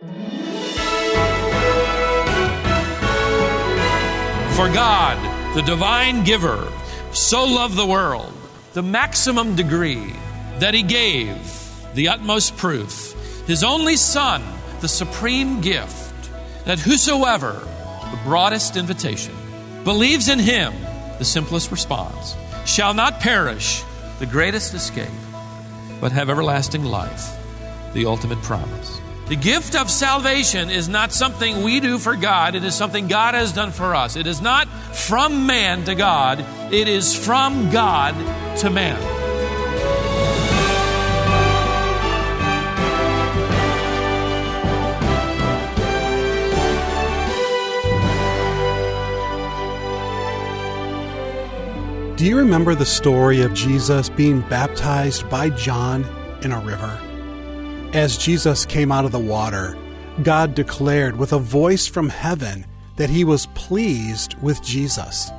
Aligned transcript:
For 0.00 0.06
God, 4.72 5.54
the 5.54 5.60
divine 5.60 6.24
giver, 6.24 6.72
so 7.12 7.44
loved 7.44 7.76
the 7.76 7.84
world, 7.84 8.32
the 8.72 8.82
maximum 8.82 9.56
degree, 9.56 10.14
that 10.58 10.72
he 10.72 10.82
gave 10.82 11.36
the 11.94 12.08
utmost 12.08 12.56
proof, 12.56 13.12
his 13.46 13.62
only 13.62 13.96
Son, 13.96 14.42
the 14.80 14.88
supreme 14.88 15.60
gift, 15.60 16.30
that 16.64 16.78
whosoever, 16.78 17.52
the 18.10 18.20
broadest 18.24 18.78
invitation, 18.78 19.34
believes 19.84 20.30
in 20.30 20.38
him, 20.38 20.72
the 21.18 21.26
simplest 21.26 21.70
response, 21.70 22.36
shall 22.64 22.94
not 22.94 23.20
perish, 23.20 23.82
the 24.18 24.24
greatest 24.24 24.72
escape, 24.72 25.10
but 26.00 26.10
have 26.10 26.30
everlasting 26.30 26.84
life, 26.84 27.36
the 27.92 28.06
ultimate 28.06 28.40
promise. 28.40 28.99
The 29.30 29.36
gift 29.36 29.76
of 29.76 29.88
salvation 29.88 30.70
is 30.70 30.88
not 30.88 31.12
something 31.12 31.62
we 31.62 31.78
do 31.78 31.98
for 31.98 32.16
God, 32.16 32.56
it 32.56 32.64
is 32.64 32.74
something 32.74 33.06
God 33.06 33.34
has 33.34 33.52
done 33.52 33.70
for 33.70 33.94
us. 33.94 34.16
It 34.16 34.26
is 34.26 34.40
not 34.40 34.66
from 34.66 35.46
man 35.46 35.84
to 35.84 35.94
God, 35.94 36.44
it 36.72 36.88
is 36.88 37.14
from 37.14 37.70
God 37.70 38.16
to 38.56 38.70
man. 38.70 38.98
Do 52.16 52.26
you 52.26 52.36
remember 52.36 52.74
the 52.74 52.84
story 52.84 53.42
of 53.42 53.54
Jesus 53.54 54.08
being 54.08 54.40
baptized 54.40 55.30
by 55.30 55.50
John 55.50 56.04
in 56.42 56.50
a 56.50 56.58
river? 56.58 57.00
As 57.92 58.16
Jesus 58.16 58.64
came 58.64 58.92
out 58.92 59.04
of 59.04 59.10
the 59.10 59.18
water, 59.18 59.76
God 60.22 60.54
declared 60.54 61.16
with 61.16 61.32
a 61.32 61.40
voice 61.40 61.88
from 61.88 62.08
heaven 62.08 62.64
that 62.94 63.10
he 63.10 63.24
was 63.24 63.46
pleased 63.46 64.40
with 64.40 64.62
Jesus. 64.62 65.32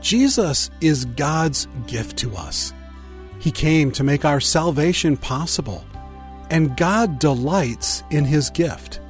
Jesus 0.00 0.70
is 0.80 1.06
God's 1.06 1.66
gift 1.88 2.16
to 2.18 2.36
us. 2.36 2.72
He 3.40 3.50
came 3.50 3.90
to 3.92 4.04
make 4.04 4.24
our 4.24 4.38
salvation 4.38 5.16
possible, 5.16 5.84
and 6.50 6.76
God 6.76 7.18
delights 7.18 8.04
in 8.10 8.24
his 8.24 8.48
gift. 8.48 9.00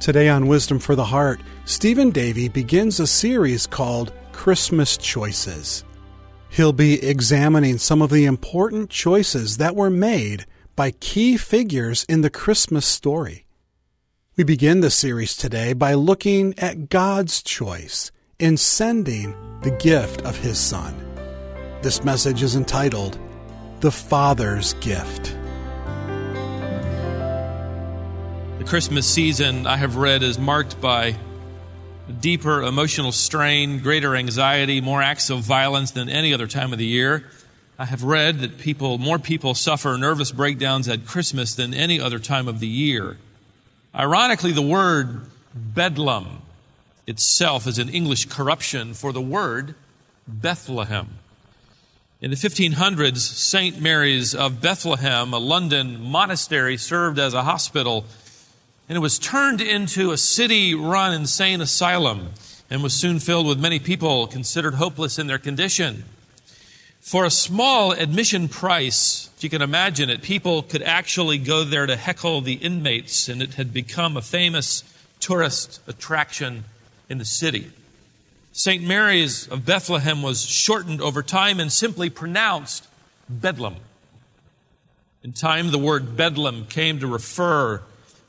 Today 0.00 0.30
on 0.30 0.46
Wisdom 0.46 0.78
for 0.78 0.94
the 0.96 1.04
Heart, 1.04 1.40
Stephen 1.66 2.08
Davey 2.08 2.48
begins 2.48 2.98
a 2.98 3.06
series 3.06 3.66
called 3.66 4.10
Christmas 4.32 4.96
Choices. 4.96 5.84
He'll 6.48 6.72
be 6.72 7.06
examining 7.06 7.76
some 7.76 8.00
of 8.00 8.08
the 8.08 8.24
important 8.24 8.88
choices 8.88 9.58
that 9.58 9.76
were 9.76 9.90
made 9.90 10.46
by 10.76 10.90
key 10.90 11.36
figures 11.36 12.04
in 12.08 12.22
the 12.22 12.30
Christmas 12.30 12.84
story. 12.86 13.46
We 14.36 14.44
begin 14.44 14.80
the 14.80 14.90
series 14.90 15.36
today 15.36 15.72
by 15.72 15.94
looking 15.94 16.58
at 16.58 16.88
God's 16.88 17.42
choice 17.42 18.10
in 18.40 18.56
sending 18.56 19.36
the 19.62 19.70
gift 19.70 20.22
of 20.22 20.36
His 20.36 20.58
Son. 20.58 20.94
This 21.82 22.02
message 22.02 22.42
is 22.42 22.56
entitled, 22.56 23.18
The 23.80 23.92
Father's 23.92 24.74
Gift. 24.74 25.36
The 28.58 28.64
Christmas 28.66 29.06
season, 29.06 29.68
I 29.68 29.76
have 29.76 29.96
read, 29.96 30.24
is 30.24 30.38
marked 30.38 30.80
by 30.80 31.14
deeper 32.20 32.62
emotional 32.62 33.12
strain, 33.12 33.78
greater 33.78 34.16
anxiety, 34.16 34.80
more 34.80 35.02
acts 35.02 35.30
of 35.30 35.40
violence 35.40 35.92
than 35.92 36.08
any 36.08 36.34
other 36.34 36.46
time 36.46 36.72
of 36.72 36.78
the 36.78 36.86
year. 36.86 37.24
I 37.78 37.86
have 37.86 38.04
read 38.04 38.38
that 38.38 38.58
people, 38.58 38.98
more 38.98 39.18
people 39.18 39.54
suffer 39.54 39.96
nervous 39.98 40.30
breakdowns 40.30 40.88
at 40.88 41.06
Christmas 41.06 41.54
than 41.54 41.74
any 41.74 42.00
other 42.00 42.20
time 42.20 42.46
of 42.46 42.60
the 42.60 42.68
year. 42.68 43.16
Ironically, 43.94 44.52
the 44.52 44.62
word 44.62 45.22
bedlam 45.54 46.42
itself 47.06 47.66
is 47.66 47.78
an 47.78 47.88
English 47.88 48.26
corruption 48.26 48.94
for 48.94 49.12
the 49.12 49.20
word 49.20 49.74
Bethlehem. 50.28 51.18
In 52.20 52.30
the 52.30 52.36
1500s, 52.36 53.18
St. 53.18 53.80
Mary's 53.80 54.34
of 54.34 54.60
Bethlehem, 54.60 55.32
a 55.34 55.38
London 55.38 56.00
monastery, 56.00 56.76
served 56.76 57.18
as 57.18 57.34
a 57.34 57.42
hospital, 57.42 58.06
and 58.88 58.96
it 58.96 59.00
was 59.00 59.18
turned 59.18 59.60
into 59.60 60.12
a 60.12 60.16
city 60.16 60.74
run 60.74 61.12
insane 61.12 61.60
asylum 61.60 62.30
and 62.70 62.82
was 62.82 62.94
soon 62.94 63.18
filled 63.18 63.46
with 63.46 63.58
many 63.58 63.80
people 63.80 64.26
considered 64.28 64.74
hopeless 64.74 65.18
in 65.18 65.26
their 65.26 65.38
condition. 65.38 66.04
For 67.04 67.26
a 67.26 67.30
small 67.30 67.92
admission 67.92 68.48
price, 68.48 69.28
if 69.36 69.44
you 69.44 69.50
can 69.50 69.60
imagine 69.60 70.08
it, 70.08 70.22
people 70.22 70.62
could 70.62 70.82
actually 70.82 71.36
go 71.36 71.62
there 71.62 71.84
to 71.84 71.96
heckle 71.96 72.40
the 72.40 72.54
inmates, 72.54 73.28
and 73.28 73.42
it 73.42 73.54
had 73.54 73.74
become 73.74 74.16
a 74.16 74.22
famous 74.22 74.82
tourist 75.20 75.82
attraction 75.86 76.64
in 77.10 77.18
the 77.18 77.26
city. 77.26 77.70
St. 78.52 78.82
Mary's 78.82 79.46
of 79.48 79.66
Bethlehem 79.66 80.22
was 80.22 80.46
shortened 80.46 81.02
over 81.02 81.22
time 81.22 81.60
and 81.60 81.70
simply 81.70 82.08
pronounced 82.08 82.88
Bedlam. 83.28 83.76
In 85.22 85.34
time, 85.34 85.72
the 85.72 85.78
word 85.78 86.16
Bedlam 86.16 86.64
came 86.64 87.00
to 87.00 87.06
refer 87.06 87.82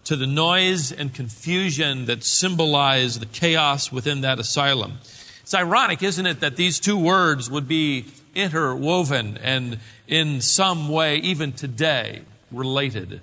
to 0.03 0.17
the 0.17 0.27
noise 0.27 0.91
and 0.91 1.13
confusion 1.13 2.07
that 2.07 2.25
symbolized 2.25 3.21
the 3.21 3.25
chaos 3.25 3.89
within 3.89 4.19
that 4.19 4.37
asylum. 4.37 4.97
It's 5.43 5.53
ironic, 5.53 6.03
isn't 6.03 6.25
it, 6.25 6.41
that 6.41 6.57
these 6.57 6.81
two 6.81 6.97
words 6.97 7.49
would 7.49 7.69
be 7.69 8.07
interwoven 8.35 9.37
and 9.37 9.79
in 10.07 10.41
some 10.41 10.89
way, 10.89 11.17
even 11.17 11.53
today, 11.53 12.21
related. 12.51 13.21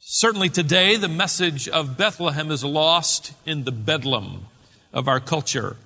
Certainly 0.00 0.48
today, 0.48 0.96
the 0.96 1.08
message 1.08 1.68
of 1.68 1.96
Bethlehem 1.96 2.50
is 2.50 2.64
lost 2.64 3.34
in 3.46 3.64
the 3.64 3.72
bedlam 3.72 4.46
of 4.92 5.06
our 5.06 5.20
culture. 5.20 5.76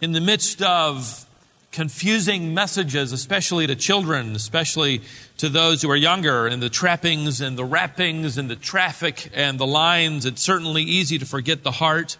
In 0.00 0.12
the 0.12 0.20
midst 0.20 0.62
of 0.62 1.26
confusing 1.70 2.54
messages, 2.54 3.12
especially 3.12 3.66
to 3.66 3.76
children, 3.76 4.34
especially 4.34 5.02
to 5.36 5.48
those 5.48 5.82
who 5.82 5.90
are 5.90 5.96
younger, 5.96 6.46
and 6.46 6.62
the 6.62 6.70
trappings 6.70 7.40
and 7.40 7.56
the 7.56 7.64
wrappings 7.64 8.38
and 8.38 8.50
the 8.50 8.56
traffic 8.56 9.30
and 9.34 9.58
the 9.58 9.66
lines, 9.66 10.26
it's 10.26 10.42
certainly 10.42 10.82
easy 10.82 11.18
to 11.18 11.26
forget 11.26 11.62
the 11.62 11.70
heart 11.70 12.16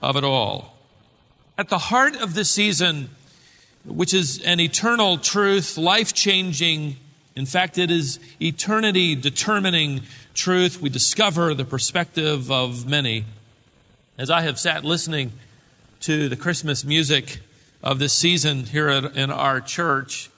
of 0.00 0.16
it 0.16 0.24
all. 0.24 0.76
At 1.58 1.68
the 1.68 1.78
heart 1.78 2.16
of 2.16 2.34
this 2.34 2.50
season 2.50 3.10
which 3.84 4.14
is 4.14 4.40
an 4.42 4.60
eternal 4.60 5.18
truth, 5.18 5.76
life 5.76 6.12
changing. 6.12 6.96
In 7.34 7.46
fact, 7.46 7.78
it 7.78 7.90
is 7.90 8.20
eternity 8.40 9.14
determining 9.14 10.02
truth. 10.34 10.80
We 10.80 10.88
discover 10.88 11.54
the 11.54 11.64
perspective 11.64 12.50
of 12.50 12.86
many. 12.86 13.24
As 14.18 14.30
I 14.30 14.42
have 14.42 14.58
sat 14.58 14.84
listening 14.84 15.32
to 16.00 16.28
the 16.28 16.36
Christmas 16.36 16.84
music 16.84 17.40
of 17.82 17.98
this 17.98 18.12
season 18.12 18.64
here 18.64 18.88
in 18.88 19.30
our 19.30 19.60
church, 19.60 20.30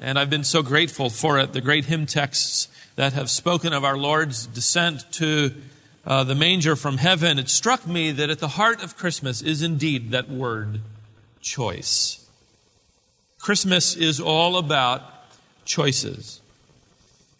and 0.00 0.18
I've 0.18 0.30
been 0.30 0.44
so 0.44 0.62
grateful 0.62 1.10
for 1.10 1.38
it, 1.38 1.52
the 1.52 1.60
great 1.60 1.86
hymn 1.86 2.06
texts 2.06 2.68
that 2.96 3.12
have 3.14 3.30
spoken 3.30 3.72
of 3.72 3.84
our 3.84 3.96
Lord's 3.96 4.46
descent 4.46 5.10
to 5.12 5.54
uh, 6.04 6.24
the 6.24 6.34
manger 6.34 6.76
from 6.76 6.98
heaven, 6.98 7.38
it 7.38 7.48
struck 7.48 7.86
me 7.86 8.10
that 8.12 8.30
at 8.30 8.38
the 8.38 8.48
heart 8.48 8.82
of 8.82 8.96
Christmas 8.96 9.40
is 9.42 9.62
indeed 9.62 10.10
that 10.10 10.28
word, 10.28 10.80
choice. 11.40 12.21
Christmas 13.42 13.96
is 13.96 14.20
all 14.20 14.56
about 14.56 15.02
choices. 15.64 16.40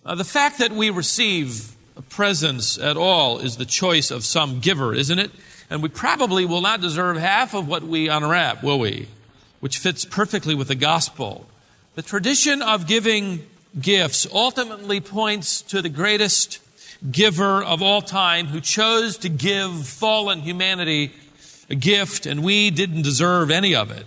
Uh, 0.05 0.17
the 0.17 0.25
fact 0.25 0.59
that 0.59 0.73
we 0.73 0.91
receive 0.91 1.77
presents 2.09 2.77
at 2.77 2.97
all 2.97 3.39
is 3.39 3.57
the 3.57 3.65
choice 3.65 4.11
of 4.11 4.25
some 4.25 4.59
giver, 4.59 4.93
isn't 4.93 5.21
it? 5.21 5.31
And 5.71 5.81
we 5.81 5.89
probably 5.89 6.45
will 6.45 6.61
not 6.61 6.81
deserve 6.81 7.19
half 7.19 7.55
of 7.55 7.69
what 7.69 7.85
we 7.85 8.09
unwrap, 8.09 8.65
will 8.65 8.81
we? 8.81 9.07
Which 9.61 9.79
fits 9.79 10.05
perfectly 10.05 10.57
with 10.57 10.67
the 10.67 10.75
gospel. 10.75 11.47
The 11.95 12.03
tradition 12.03 12.63
of 12.63 12.89
giving 12.89 13.47
gifts 13.81 14.27
ultimately 14.33 15.01
points 15.01 15.63
to 15.63 15.81
the 15.81 15.89
greatest 15.89 16.59
giver 17.13 17.63
of 17.63 17.81
all 17.81 18.03
time 18.03 18.47
who 18.47 18.61
chose 18.61 19.19
to 19.19 19.29
give 19.29 19.87
fallen 19.87 20.41
humanity 20.41 21.13
a 21.71 21.77
gift, 21.77 22.27
and 22.27 22.43
we 22.43 22.71
didn't 22.71 23.03
deserve 23.03 23.53
any 23.53 23.77
of 23.77 23.93
it. 23.93 24.07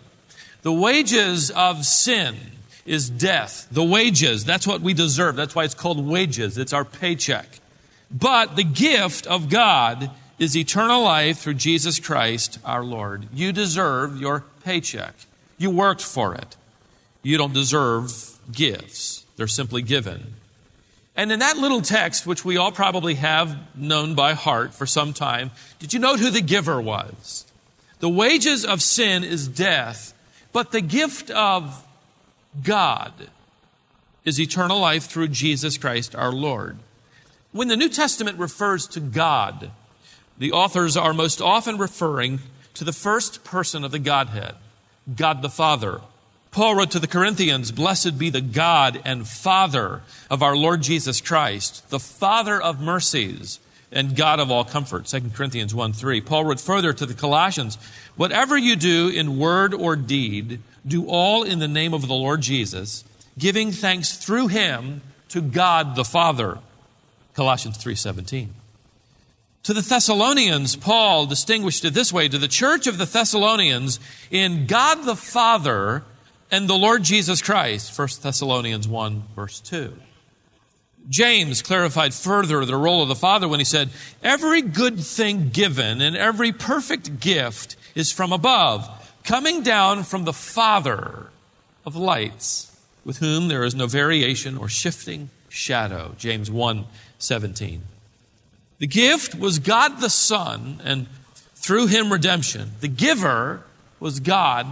The 0.66 0.74
wages 0.74 1.52
of 1.52 1.86
sin 1.86 2.36
is 2.88 3.08
death. 3.08 3.68
The 3.70 3.84
wages, 3.84 4.44
that's 4.46 4.66
what 4.66 4.82
we 4.82 4.96
deserve. 4.96 5.36
That's 5.36 5.54
why 5.54 5.64
it's 5.64 5.76
called 5.76 6.04
wages. 6.04 6.58
It's 6.58 6.74
our 6.74 6.84
paycheck. 6.84 7.46
But 8.10 8.56
the 8.56 8.64
gift 8.64 9.28
of 9.28 9.48
God 9.48 10.10
is 10.40 10.58
eternal 10.58 11.04
life 11.04 11.38
through 11.38 11.54
Jesus 11.54 12.00
Christ 12.00 12.58
our 12.66 12.84
Lord. 12.84 13.28
You 13.32 13.52
deserve 13.52 14.20
your 14.20 14.44
paycheck. 14.64 15.14
You 15.60 15.70
worked 15.70 16.02
for 16.02 16.34
it. 16.34 16.58
You 17.22 17.38
don't 17.38 17.54
deserve 17.54 18.12
gifts. 18.52 19.24
They're 19.36 19.46
simply 19.46 19.84
given. 19.84 20.34
And 21.16 21.32
in 21.32 21.38
that 21.42 21.58
little 21.58 21.84
text, 21.84 22.26
which 22.26 22.44
we 22.44 22.58
all 22.58 22.72
probably 22.72 23.14
have 23.14 23.56
known 23.78 24.16
by 24.16 24.34
heart 24.34 24.74
for 24.74 24.88
some 24.88 25.14
time, 25.14 25.52
did 25.78 25.94
you 25.94 26.00
note 26.00 26.20
who 26.20 26.32
the 26.32 26.42
giver 26.42 26.82
was? 26.82 27.46
The 28.00 28.10
wages 28.10 28.66
of 28.66 28.82
sin 28.82 29.24
is 29.24 29.48
death, 29.48 30.14
but 30.56 30.72
the 30.72 30.80
gift 30.80 31.30
of 31.32 31.86
God 32.64 33.12
is 34.24 34.40
eternal 34.40 34.80
life 34.80 35.04
through 35.04 35.28
Jesus 35.28 35.78
Christ 35.78 36.16
our 36.16 36.32
Lord. 36.32 36.78
When 37.52 37.68
the 37.68 37.76
New 37.76 37.90
Testament 37.90 38.40
refers 38.40 38.88
to 38.88 39.02
God, 39.02 39.70
the 40.38 40.54
authors 40.54 40.96
are 40.96 41.14
most 41.14 41.42
often 41.42 41.78
referring 41.78 42.40
to 42.76 42.86
the 42.86 42.94
first 42.94 43.44
person 43.44 43.84
of 43.84 43.92
the 43.92 44.00
Godhead, 44.00 44.56
God 45.14 45.42
the 45.42 45.50
Father. 45.50 46.00
Paul 46.52 46.76
wrote 46.76 46.92
to 46.92 47.00
the 47.00 47.08
Corinthians, 47.08 47.74
Blessed 47.74 48.18
be 48.18 48.30
the 48.30 48.40
God 48.40 49.02
and 49.04 49.28
Father 49.28 50.04
of 50.30 50.42
our 50.42 50.56
Lord 50.56 50.82
Jesus 50.82 51.20
Christ, 51.20 51.90
the 51.90 52.00
Father 52.00 52.62
of 52.62 52.80
mercies 52.80 53.60
and 53.96 54.16
God 54.16 54.40
of 54.40 54.52
all 54.52 54.66
comfort. 54.66 55.06
2 55.06 55.32
Corinthians 55.34 55.74
1 55.74 55.94
3. 55.94 56.22
Paul 56.22 56.46
wrote 56.46 56.60
further 56.60 56.94
to 56.94 57.06
the 57.06 57.14
Colossians, 57.14 57.78
Whatever 58.16 58.58
you 58.58 58.76
do 58.76 59.10
in 59.10 59.38
word 59.38 59.74
or 59.74 59.96
deed, 59.96 60.60
do 60.88 61.06
all 61.08 61.44
in 61.44 61.60
the 61.60 61.68
name 61.68 61.94
of 61.94 62.08
the 62.08 62.14
Lord 62.14 62.42
Jesus, 62.42 63.04
giving 63.38 63.72
thanks 63.72 64.14
through 64.18 64.48
him 64.48 65.02
to 65.30 65.42
God 65.42 65.96
the 65.96 66.06
Father. 66.06 66.60
Colossians 67.34 67.78
3:17. 67.78 68.54
To 69.64 69.74
the 69.74 69.82
Thessalonians, 69.82 70.76
Paul 70.76 71.26
distinguished 71.26 71.84
it 71.84 71.94
this 71.94 72.14
way 72.14 72.30
to 72.30 72.38
the 72.38 72.48
church 72.48 72.86
of 72.88 72.98
the 72.98 73.06
Thessalonians 73.06 74.00
in 74.30 74.68
God 74.68 75.06
the 75.06 75.16
Father 75.16 76.04
and 76.52 76.70
the 76.70 76.78
Lord 76.78 77.04
Jesus 77.04 77.42
Christ. 77.42 77.92
1 77.92 78.22
Thessalonians 78.22 78.88
1 78.88 79.24
verse 79.36 79.60
2. 79.60 79.98
James 81.10 81.62
clarified 81.62 82.14
further 82.14 82.66
the 82.66 82.76
role 82.76 83.02
of 83.02 83.08
the 83.08 83.16
Father 83.16 83.48
when 83.48 83.60
he 83.60 83.66
said, 83.66 83.90
Every 84.24 84.62
good 84.62 85.00
thing 85.00 85.50
given 85.50 86.02
and 86.02 86.16
every 86.16 86.52
perfect 86.52 87.20
gift 87.20 87.76
is 87.94 88.12
from 88.12 88.32
above, 88.32 88.90
coming 89.24 89.62
down 89.62 90.04
from 90.04 90.26
the 90.26 90.34
Father 90.34 91.28
of 91.86 91.96
lights, 91.96 92.76
with 93.04 93.18
whom 93.18 93.48
there 93.48 93.64
is 93.64 93.76
no 93.76 93.86
variation 93.86 94.58
or 94.58 94.68
shifting 94.68 95.30
shadow. 95.50 96.16
James 96.18 96.50
1 96.50 96.86
17. 97.20 97.82
The 98.80 98.88
gift 98.88 99.36
was 99.36 99.60
God 99.60 100.02
the 100.02 100.10
Son, 100.10 100.82
and 100.84 101.08
through 101.56 101.88
him 101.88 102.12
redemption. 102.12 102.72
The 102.82 102.88
giver 102.88 103.64
was 104.00 104.20
God 104.20 104.68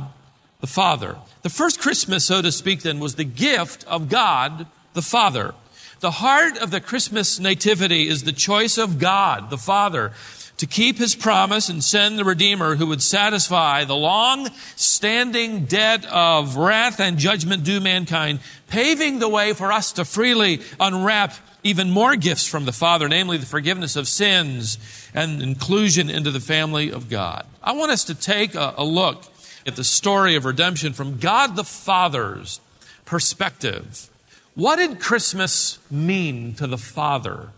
the 0.60 0.68
Father. 0.68 1.16
The 1.42 1.50
first 1.50 1.80
Christmas, 1.80 2.26
so 2.26 2.42
to 2.42 2.52
speak, 2.52 2.82
then, 2.82 3.00
was 3.00 3.16
the 3.16 3.24
gift 3.24 3.86
of 3.86 4.10
God 4.10 4.68
the 4.94 5.02
Father. 5.02 5.54
The 6.04 6.12
heart 6.12 6.58
of 6.58 6.70
the 6.70 6.82
Christmas 6.82 7.40
nativity 7.40 8.10
is 8.10 8.24
the 8.24 8.34
choice 8.34 8.78
of 8.78 9.00
God 9.00 9.50
the 9.50 9.58
Father 9.58 10.12
to 10.58 10.68
keep 10.68 10.98
his 10.98 11.16
promise 11.16 11.70
and 11.70 11.82
send 11.82 12.20
the 12.20 12.26
Redeemer 12.26 12.76
who 12.76 12.88
would 12.88 13.02
satisfy 13.02 13.86
the 13.86 13.96
long 13.96 14.50
standing 14.76 15.64
debt 15.64 16.06
of 16.08 16.58
wrath 16.58 17.00
and 17.00 17.18
judgment 17.18 17.64
due 17.64 17.80
mankind, 17.80 18.42
paving 18.68 19.20
the 19.20 19.30
way 19.30 19.54
for 19.54 19.72
us 19.72 19.94
to 19.94 20.04
freely 20.04 20.60
unwrap 20.78 21.36
even 21.64 21.90
more 21.90 22.18
gifts 22.18 22.50
from 22.50 22.66
the 22.66 22.74
Father, 22.74 23.08
namely 23.08 23.38
the 23.38 23.46
forgiveness 23.46 23.96
of 23.96 24.06
sins 24.10 24.78
and 25.14 25.42
inclusion 25.42 26.10
into 26.10 26.32
the 26.32 26.42
family 26.42 26.92
of 26.92 27.10
God. 27.10 27.46
I 27.64 27.72
want 27.72 27.92
us 27.92 28.04
to 28.04 28.14
take 28.14 28.56
a, 28.56 28.74
a 28.78 28.84
look 28.84 29.24
at 29.66 29.78
the 29.78 29.86
story 29.86 30.36
of 30.36 30.44
redemption 30.44 30.92
from 30.92 31.20
God 31.20 31.56
the 31.56 31.64
Father's 31.64 32.60
perspective. 33.06 34.10
What 34.56 34.76
did 34.76 35.00
Christmas 35.00 35.80
mean 35.90 36.54
to 36.56 36.68
the 36.68 36.78
Father? 36.78 37.50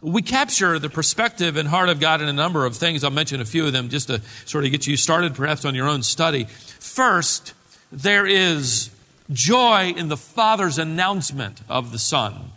We 0.00 0.22
capture 0.22 0.80
the 0.80 0.90
perspective 0.90 1.56
and 1.56 1.68
heart 1.68 1.88
of 1.88 2.00
God 2.00 2.20
in 2.20 2.28
a 2.28 2.32
number 2.32 2.66
of 2.66 2.76
things. 2.76 3.04
I'll 3.04 3.10
mention 3.10 3.40
a 3.40 3.44
few 3.44 3.64
of 3.66 3.72
them 3.72 3.88
just 3.88 4.08
to 4.08 4.20
sort 4.44 4.64
of 4.64 4.72
get 4.72 4.88
you 4.88 4.96
started, 4.96 5.36
perhaps 5.36 5.64
on 5.64 5.76
your 5.76 5.86
own 5.86 6.02
study. 6.02 6.44
First, 6.44 7.54
there 7.92 8.26
is 8.26 8.90
joy 9.30 9.94
in 9.96 10.08
the 10.08 10.16
Father's 10.16 10.78
announcement 10.78 11.60
of 11.68 11.92
the 11.92 11.98
Son. 12.00 12.50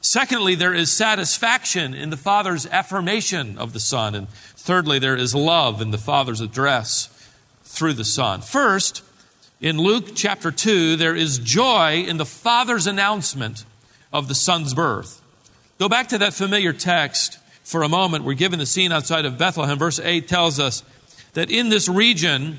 Secondly, 0.00 0.54
there 0.54 0.74
is 0.74 0.92
satisfaction 0.92 1.94
in 1.94 2.10
the 2.10 2.16
Father's 2.16 2.66
affirmation 2.66 3.58
of 3.58 3.72
the 3.72 3.80
Son. 3.80 4.14
And 4.14 4.28
thirdly, 4.28 5.00
there 5.00 5.16
is 5.16 5.34
love 5.34 5.80
in 5.80 5.90
the 5.90 5.98
Father's 5.98 6.40
address 6.40 7.08
through 7.64 7.94
the 7.94 8.04
Son. 8.04 8.40
First, 8.40 9.02
in 9.62 9.78
Luke 9.78 10.10
chapter 10.16 10.50
2, 10.50 10.96
there 10.96 11.14
is 11.14 11.38
joy 11.38 12.04
in 12.06 12.16
the 12.16 12.26
Father's 12.26 12.88
announcement 12.88 13.64
of 14.12 14.26
the 14.26 14.34
Son's 14.34 14.74
birth. 14.74 15.22
Go 15.78 15.88
back 15.88 16.08
to 16.08 16.18
that 16.18 16.34
familiar 16.34 16.72
text 16.72 17.38
for 17.62 17.84
a 17.84 17.88
moment. 17.88 18.24
We're 18.24 18.34
given 18.34 18.58
the 18.58 18.66
scene 18.66 18.90
outside 18.90 19.24
of 19.24 19.38
Bethlehem. 19.38 19.78
Verse 19.78 20.00
8 20.00 20.26
tells 20.26 20.58
us 20.58 20.82
that 21.34 21.48
in 21.48 21.68
this 21.68 21.88
region 21.88 22.58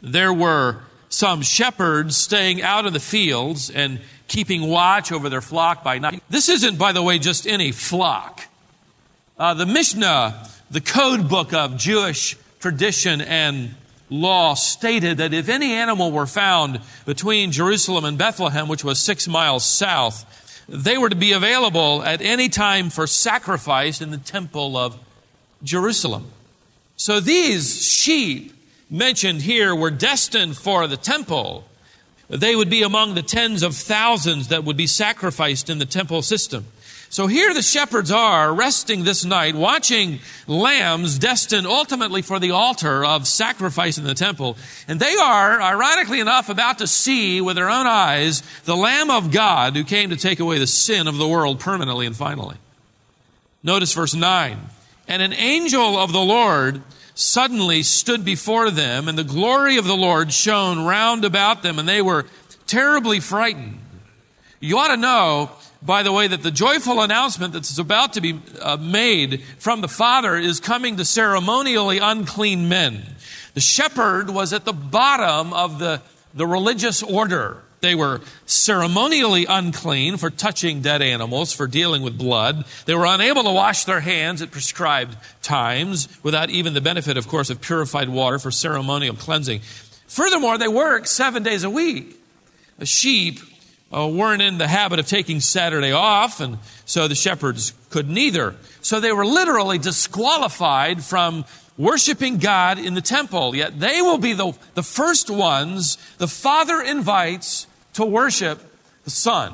there 0.00 0.32
were 0.32 0.80
some 1.10 1.42
shepherds 1.42 2.16
staying 2.16 2.62
out 2.62 2.86
in 2.86 2.94
the 2.94 3.00
fields 3.00 3.68
and 3.68 4.00
keeping 4.26 4.62
watch 4.62 5.12
over 5.12 5.28
their 5.28 5.42
flock 5.42 5.84
by 5.84 5.98
night. 5.98 6.22
This 6.30 6.48
isn't, 6.48 6.78
by 6.78 6.92
the 6.92 7.02
way, 7.02 7.18
just 7.18 7.46
any 7.46 7.72
flock. 7.72 8.40
Uh, 9.38 9.52
the 9.52 9.66
Mishnah, 9.66 10.48
the 10.70 10.80
code 10.80 11.28
book 11.28 11.52
of 11.52 11.76
Jewish 11.76 12.38
tradition 12.58 13.20
and 13.20 13.74
law, 14.12 14.54
stated 14.54 15.16
that 15.18 15.32
if 15.32 15.48
any 15.48 15.72
animal 15.72 16.12
were 16.12 16.26
found 16.26 16.80
between 17.06 17.50
Jerusalem 17.50 18.04
and 18.04 18.18
Bethlehem, 18.18 18.68
which 18.68 18.84
was 18.84 19.00
six 19.00 19.26
miles 19.26 19.64
south, 19.64 20.26
they 20.68 20.98
were 20.98 21.08
to 21.08 21.16
be 21.16 21.32
available 21.32 22.02
at 22.02 22.20
any 22.20 22.48
time 22.48 22.90
for 22.90 23.06
sacrifice 23.06 24.00
in 24.00 24.10
the 24.10 24.18
temple 24.18 24.76
of 24.76 24.98
Jerusalem. 25.62 26.30
So 26.96 27.20
these 27.20 27.84
sheep 27.84 28.52
mentioned 28.90 29.42
here 29.42 29.74
were 29.74 29.90
destined 29.90 30.56
for 30.56 30.86
the 30.86 30.96
temple. 30.96 31.64
They 32.28 32.54
would 32.54 32.70
be 32.70 32.82
among 32.82 33.14
the 33.14 33.22
tens 33.22 33.62
of 33.62 33.74
thousands 33.74 34.48
that 34.48 34.64
would 34.64 34.76
be 34.76 34.86
sacrificed 34.86 35.68
in 35.68 35.78
the 35.78 35.86
temple 35.86 36.22
system. 36.22 36.66
So 37.12 37.26
here 37.26 37.52
the 37.52 37.60
shepherds 37.60 38.10
are 38.10 38.54
resting 38.54 39.04
this 39.04 39.22
night, 39.22 39.54
watching 39.54 40.20
lambs 40.46 41.18
destined 41.18 41.66
ultimately 41.66 42.22
for 42.22 42.38
the 42.38 42.52
altar 42.52 43.04
of 43.04 43.28
sacrifice 43.28 43.98
in 43.98 44.04
the 44.04 44.14
temple. 44.14 44.56
And 44.88 44.98
they 44.98 45.14
are, 45.16 45.60
ironically 45.60 46.20
enough, 46.20 46.48
about 46.48 46.78
to 46.78 46.86
see 46.86 47.42
with 47.42 47.56
their 47.56 47.68
own 47.68 47.86
eyes 47.86 48.42
the 48.64 48.74
Lamb 48.74 49.10
of 49.10 49.30
God 49.30 49.76
who 49.76 49.84
came 49.84 50.08
to 50.08 50.16
take 50.16 50.40
away 50.40 50.58
the 50.58 50.66
sin 50.66 51.06
of 51.06 51.18
the 51.18 51.28
world 51.28 51.60
permanently 51.60 52.06
and 52.06 52.16
finally. 52.16 52.56
Notice 53.62 53.92
verse 53.92 54.14
9. 54.14 54.58
And 55.06 55.20
an 55.20 55.34
angel 55.34 55.98
of 55.98 56.14
the 56.14 56.18
Lord 56.18 56.80
suddenly 57.14 57.82
stood 57.82 58.24
before 58.24 58.70
them, 58.70 59.06
and 59.06 59.18
the 59.18 59.22
glory 59.22 59.76
of 59.76 59.84
the 59.84 59.98
Lord 59.98 60.32
shone 60.32 60.86
round 60.86 61.26
about 61.26 61.62
them, 61.62 61.78
and 61.78 61.86
they 61.86 62.00
were 62.00 62.24
terribly 62.66 63.20
frightened. 63.20 63.80
You 64.60 64.78
ought 64.78 64.88
to 64.88 64.96
know, 64.96 65.50
by 65.84 66.02
the 66.02 66.12
way, 66.12 66.28
that 66.28 66.42
the 66.42 66.50
joyful 66.50 67.00
announcement 67.00 67.52
that's 67.52 67.76
about 67.78 68.12
to 68.12 68.20
be 68.20 68.40
uh, 68.60 68.76
made 68.76 69.42
from 69.58 69.80
the 69.80 69.88
Father 69.88 70.36
is 70.36 70.60
coming 70.60 70.96
to 70.96 71.04
ceremonially 71.04 71.98
unclean 71.98 72.68
men. 72.68 73.02
The 73.54 73.60
shepherd 73.60 74.30
was 74.30 74.52
at 74.52 74.64
the 74.64 74.72
bottom 74.72 75.52
of 75.52 75.78
the, 75.78 76.00
the 76.34 76.46
religious 76.46 77.02
order. 77.02 77.62
They 77.80 77.96
were 77.96 78.20
ceremonially 78.46 79.44
unclean 79.46 80.16
for 80.16 80.30
touching 80.30 80.82
dead 80.82 81.02
animals, 81.02 81.52
for 81.52 81.66
dealing 81.66 82.02
with 82.02 82.16
blood. 82.16 82.64
They 82.86 82.94
were 82.94 83.06
unable 83.06 83.42
to 83.42 83.50
wash 83.50 83.84
their 83.84 83.98
hands 83.98 84.40
at 84.40 84.52
prescribed 84.52 85.16
times 85.42 86.08
without 86.22 86.48
even 86.48 86.74
the 86.74 86.80
benefit, 86.80 87.16
of 87.16 87.26
course, 87.26 87.50
of 87.50 87.60
purified 87.60 88.08
water 88.08 88.38
for 88.38 88.52
ceremonial 88.52 89.16
cleansing. 89.16 89.62
Furthermore, 90.06 90.58
they 90.58 90.68
worked 90.68 91.08
seven 91.08 91.42
days 91.42 91.64
a 91.64 91.70
week. 91.70 92.20
A 92.78 92.86
sheep 92.86 93.40
uh, 93.92 94.08
weren't 94.08 94.42
in 94.42 94.58
the 94.58 94.68
habit 94.68 94.98
of 94.98 95.06
taking 95.06 95.40
Saturday 95.40 95.92
off, 95.92 96.40
and 96.40 96.58
so 96.84 97.08
the 97.08 97.14
shepherds 97.14 97.74
could 97.90 98.08
neither. 98.08 98.54
So 98.80 99.00
they 99.00 99.12
were 99.12 99.26
literally 99.26 99.78
disqualified 99.78 101.02
from 101.04 101.44
worshiping 101.76 102.38
God 102.38 102.78
in 102.78 102.94
the 102.94 103.00
temple. 103.00 103.54
Yet 103.54 103.78
they 103.78 104.00
will 104.02 104.18
be 104.18 104.32
the, 104.32 104.56
the 104.74 104.82
first 104.82 105.30
ones 105.30 105.96
the 106.18 106.28
Father 106.28 106.80
invites 106.80 107.66
to 107.94 108.04
worship 108.04 108.60
the 109.04 109.10
Son. 109.10 109.52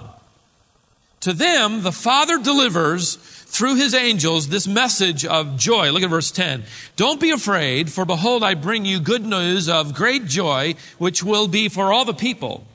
To 1.21 1.33
them, 1.33 1.83
the 1.83 1.93
Father 1.93 2.39
delivers 2.39 3.17
through 3.17 3.75
his 3.75 3.95
angels 3.95 4.49
this 4.49 4.69
message 4.69 5.25
of 5.25 5.57
joy. 5.57 5.91
Look 5.91 6.05
at 6.05 6.11
verse 6.11 6.31
10. 6.31 6.63
Don't 6.95 7.21
be 7.21 7.31
afraid, 7.31 7.91
for 7.91 8.05
behold, 8.05 8.45
I 8.45 8.55
bring 8.55 8.85
you 8.85 9.01
good 9.01 9.25
news 9.25 9.69
of 9.69 9.95
great 9.95 10.27
joy, 10.27 10.75
which 10.99 11.25
will 11.25 11.49
be 11.49 11.69
for 11.69 11.93
all 11.93 12.05
the 12.05 12.15
people. 12.15 12.68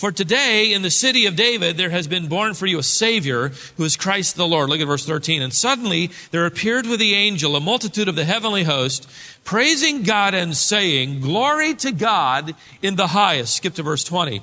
For 0.00 0.10
today 0.10 0.72
in 0.72 0.80
the 0.80 0.90
city 0.90 1.26
of 1.26 1.36
David 1.36 1.76
there 1.76 1.90
has 1.90 2.08
been 2.08 2.26
born 2.26 2.54
for 2.54 2.64
you 2.64 2.78
a 2.78 2.82
Savior 2.82 3.52
who 3.76 3.84
is 3.84 3.98
Christ 3.98 4.34
the 4.34 4.48
Lord. 4.48 4.70
Look 4.70 4.80
at 4.80 4.86
verse 4.86 5.04
13. 5.04 5.42
And 5.42 5.52
suddenly 5.52 6.10
there 6.30 6.46
appeared 6.46 6.86
with 6.86 7.00
the 7.00 7.12
angel 7.12 7.54
a 7.54 7.60
multitude 7.60 8.08
of 8.08 8.16
the 8.16 8.24
heavenly 8.24 8.62
host, 8.62 9.06
praising 9.44 10.02
God 10.02 10.32
and 10.32 10.56
saying, 10.56 11.20
Glory 11.20 11.74
to 11.74 11.92
God 11.92 12.54
in 12.80 12.96
the 12.96 13.08
highest. 13.08 13.56
Skip 13.56 13.74
to 13.74 13.82
verse 13.82 14.02
20. 14.02 14.40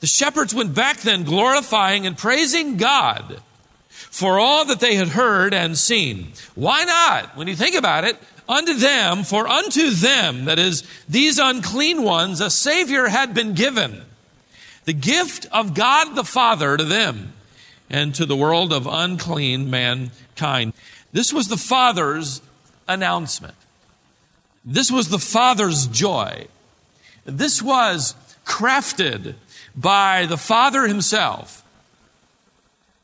The 0.00 0.06
shepherds 0.06 0.54
went 0.54 0.74
back 0.74 0.98
then 0.98 1.24
glorifying 1.24 2.06
and 2.06 2.18
praising 2.18 2.76
God 2.76 3.40
for 3.88 4.38
all 4.38 4.66
that 4.66 4.80
they 4.80 4.96
had 4.96 5.08
heard 5.08 5.54
and 5.54 5.78
seen. 5.78 6.34
Why 6.54 6.84
not? 6.84 7.34
When 7.34 7.48
you 7.48 7.56
think 7.56 7.76
about 7.76 8.04
it, 8.04 8.18
unto 8.46 8.74
them, 8.74 9.24
for 9.24 9.48
unto 9.48 9.88
them, 9.88 10.44
that 10.44 10.58
is, 10.58 10.86
these 11.08 11.38
unclean 11.38 12.02
ones, 12.02 12.42
a 12.42 12.50
Savior 12.50 13.08
had 13.08 13.32
been 13.32 13.54
given. 13.54 14.02
The 14.88 14.94
gift 14.94 15.44
of 15.52 15.74
God 15.74 16.14
the 16.14 16.24
Father 16.24 16.74
to 16.74 16.82
them 16.82 17.34
and 17.90 18.14
to 18.14 18.24
the 18.24 18.34
world 18.34 18.72
of 18.72 18.86
unclean 18.86 19.68
mankind. 19.68 20.72
This 21.12 21.30
was 21.30 21.48
the 21.48 21.58
Father's 21.58 22.40
announcement. 22.88 23.54
This 24.64 24.90
was 24.90 25.10
the 25.10 25.18
Father's 25.18 25.88
joy. 25.88 26.46
This 27.26 27.60
was 27.60 28.14
crafted 28.46 29.34
by 29.76 30.24
the 30.24 30.38
Father 30.38 30.88
Himself. 30.88 31.62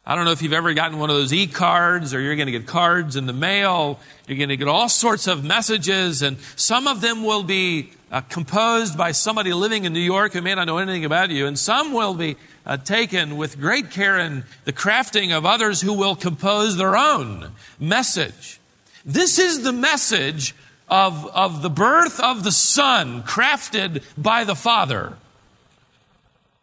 I 0.06 0.14
don't 0.14 0.26
know 0.26 0.32
if 0.32 0.42
you've 0.42 0.52
ever 0.52 0.75
gotten 0.75 0.99
one 0.99 1.08
of 1.08 1.16
those 1.16 1.32
e 1.32 1.46
cards 1.46 2.12
or 2.12 2.20
you're 2.20 2.37
going 2.37 2.46
to 2.46 2.52
get 2.52 2.66
cards 2.66 3.16
in 3.16 3.25
the 3.25 3.32
mail. 3.32 3.99
You're 4.28 4.37
going 4.37 4.50
to 4.50 4.56
get 4.58 4.68
all 4.68 4.90
sorts 4.90 5.26
of 5.26 5.44
messages, 5.44 6.20
and 6.20 6.37
some 6.56 6.87
of 6.87 7.00
them 7.00 7.25
will 7.25 7.42
be 7.42 7.90
uh, 8.12 8.20
composed 8.20 8.99
by 8.99 9.12
somebody 9.12 9.54
living 9.54 9.87
in 9.87 9.94
New 9.94 10.00
York 10.00 10.34
who 10.34 10.42
may 10.42 10.54
not 10.54 10.66
know 10.66 10.76
anything 10.76 11.06
about 11.06 11.30
you, 11.30 11.46
and 11.46 11.58
some 11.58 11.94
will 11.94 12.12
be 12.12 12.37
uh, 12.66 12.76
taken 12.76 13.38
with 13.38 13.58
great 13.58 13.90
care 13.90 14.18
in 14.18 14.44
the 14.66 14.75
crafting 14.75 15.34
of 15.34 15.46
others 15.46 15.80
who 15.80 15.94
will 15.94 16.16
compose 16.16 16.76
their 16.76 16.96
own 16.96 17.52
message. 17.80 18.61
This 19.06 19.38
is 19.38 19.62
the 19.62 19.73
message 19.73 20.54
of, 20.88 21.26
of 21.28 21.62
the 21.62 21.70
birth 21.70 22.20
of 22.20 22.44
the 22.44 22.52
Son, 22.52 23.23
crafted 23.23 24.02
by 24.18 24.44
the 24.44 24.54
Father. 24.54 25.16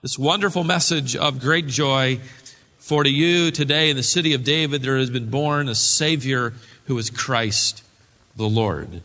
This 0.01 0.17
wonderful 0.17 0.63
message 0.63 1.15
of 1.15 1.39
great 1.39 1.67
joy. 1.67 2.19
For 2.91 3.05
to 3.05 3.09
you 3.09 3.51
today 3.51 3.89
in 3.89 3.95
the 3.95 4.03
city 4.03 4.33
of 4.33 4.43
David 4.43 4.81
there 4.81 4.97
has 4.97 5.09
been 5.09 5.29
born 5.29 5.69
a 5.69 5.75
Savior 5.75 6.51
who 6.87 6.97
is 6.97 7.09
Christ 7.09 7.85
the 8.35 8.49
Lord. 8.49 9.01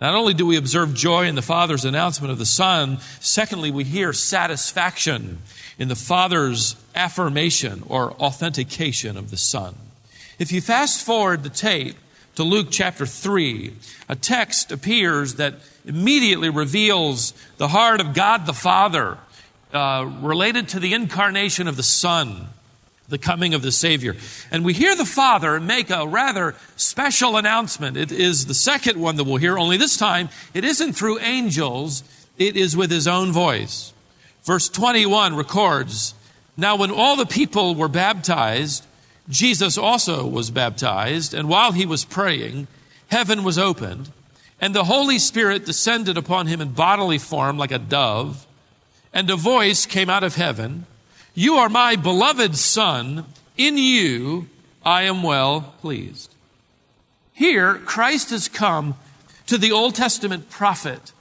Not 0.00 0.14
only 0.14 0.32
do 0.32 0.46
we 0.46 0.56
observe 0.56 0.94
joy 0.94 1.26
in 1.26 1.34
the 1.34 1.42
Father's 1.42 1.84
announcement 1.84 2.32
of 2.32 2.38
the 2.38 2.46
Son, 2.46 2.96
secondly, 3.20 3.70
we 3.70 3.84
hear 3.84 4.14
satisfaction 4.14 5.40
in 5.78 5.88
the 5.88 5.94
Father's 5.94 6.76
affirmation 6.94 7.82
or 7.88 8.12
authentication 8.12 9.18
of 9.18 9.30
the 9.30 9.36
Son. 9.36 9.74
If 10.38 10.50
you 10.50 10.62
fast 10.62 11.04
forward 11.04 11.42
the 11.42 11.50
tape 11.50 11.96
to 12.36 12.42
Luke 12.42 12.68
chapter 12.70 13.04
3, 13.04 13.74
a 14.08 14.16
text 14.16 14.72
appears 14.72 15.34
that 15.34 15.56
immediately 15.84 16.48
reveals 16.48 17.34
the 17.58 17.68
heart 17.68 18.00
of 18.00 18.14
God 18.14 18.46
the 18.46 18.54
Father 18.54 19.18
uh, 19.72 20.10
related 20.20 20.68
to 20.68 20.80
the 20.80 20.94
incarnation 20.94 21.68
of 21.68 21.76
the 21.76 21.82
Son 21.82 22.48
the 23.10 23.18
coming 23.18 23.54
of 23.54 23.62
the 23.62 23.72
Savior. 23.72 24.16
And 24.50 24.64
we 24.64 24.72
hear 24.72 24.96
the 24.96 25.04
Father 25.04 25.60
make 25.60 25.90
a 25.90 26.06
rather 26.06 26.54
special 26.76 27.36
announcement. 27.36 27.96
It 27.96 28.12
is 28.12 28.46
the 28.46 28.54
second 28.54 28.98
one 28.98 29.16
that 29.16 29.24
we'll 29.24 29.36
hear, 29.36 29.58
only 29.58 29.76
this 29.76 29.96
time 29.96 30.30
it 30.54 30.64
isn't 30.64 30.94
through 30.94 31.18
angels, 31.18 32.02
it 32.38 32.56
is 32.56 32.76
with 32.76 32.90
his 32.90 33.06
own 33.06 33.32
voice. 33.32 33.92
Verse 34.44 34.68
21 34.68 35.36
records 35.36 36.14
Now, 36.56 36.76
when 36.76 36.90
all 36.90 37.16
the 37.16 37.26
people 37.26 37.74
were 37.74 37.88
baptized, 37.88 38.86
Jesus 39.28 39.76
also 39.76 40.26
was 40.26 40.50
baptized, 40.50 41.34
and 41.34 41.48
while 41.48 41.72
he 41.72 41.86
was 41.86 42.04
praying, 42.04 42.66
heaven 43.08 43.44
was 43.44 43.58
opened, 43.58 44.10
and 44.60 44.74
the 44.74 44.84
Holy 44.84 45.18
Spirit 45.18 45.66
descended 45.66 46.16
upon 46.16 46.46
him 46.46 46.60
in 46.60 46.72
bodily 46.72 47.18
form 47.18 47.58
like 47.58 47.70
a 47.70 47.78
dove, 47.78 48.46
and 49.12 49.30
a 49.30 49.36
voice 49.36 49.86
came 49.86 50.10
out 50.10 50.24
of 50.24 50.36
heaven. 50.36 50.86
You 51.34 51.54
are 51.54 51.68
my 51.68 51.96
beloved 51.96 52.56
Son. 52.56 53.26
In 53.56 53.76
you 53.76 54.48
I 54.84 55.02
am 55.02 55.22
well 55.22 55.74
pleased. 55.80 56.34
Here, 57.32 57.74
Christ 57.74 58.30
has 58.30 58.48
come 58.48 58.94
to 59.46 59.58
the 59.58 59.72
Old 59.72 59.94
Testament 59.94 60.50
prophet, 60.50 61.12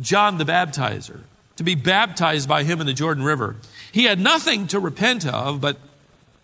John 0.00 0.38
the 0.38 0.44
Baptizer, 0.44 1.20
to 1.56 1.64
be 1.64 1.74
baptized 1.74 2.48
by 2.48 2.64
him 2.64 2.80
in 2.80 2.86
the 2.86 2.92
Jordan 2.92 3.24
River. 3.24 3.56
He 3.90 4.04
had 4.04 4.20
nothing 4.20 4.66
to 4.68 4.78
repent 4.78 5.26
of, 5.26 5.60
but 5.60 5.78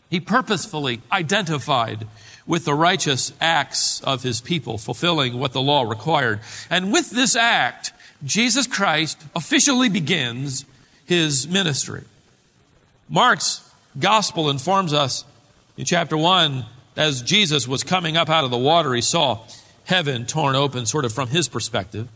he 0.08 0.20
purposefully 0.20 1.02
identified 1.12 2.06
with 2.46 2.64
the 2.64 2.74
righteous 2.74 3.32
acts 3.40 4.00
of 4.02 4.22
his 4.22 4.40
people, 4.40 4.76
fulfilling 4.76 5.38
what 5.38 5.52
the 5.52 5.60
law 5.60 5.82
required. 5.82 6.40
And 6.68 6.92
with 6.92 7.10
this 7.10 7.36
act, 7.36 7.92
Jesus 8.24 8.66
Christ 8.66 9.22
officially 9.36 9.88
begins 9.88 10.64
his 11.10 11.48
ministry. 11.48 12.04
Mark's 13.08 13.68
gospel 13.98 14.48
informs 14.48 14.92
us 14.92 15.24
in 15.76 15.84
chapter 15.84 16.16
1 16.16 16.64
as 16.96 17.22
Jesus 17.22 17.66
was 17.66 17.82
coming 17.82 18.16
up 18.16 18.30
out 18.30 18.44
of 18.44 18.52
the 18.52 18.56
water, 18.56 18.94
he 18.94 19.00
saw 19.00 19.40
heaven 19.84 20.24
torn 20.24 20.54
open, 20.54 20.86
sort 20.86 21.04
of 21.04 21.12
from 21.12 21.28
his 21.28 21.48
perspective. 21.48 22.08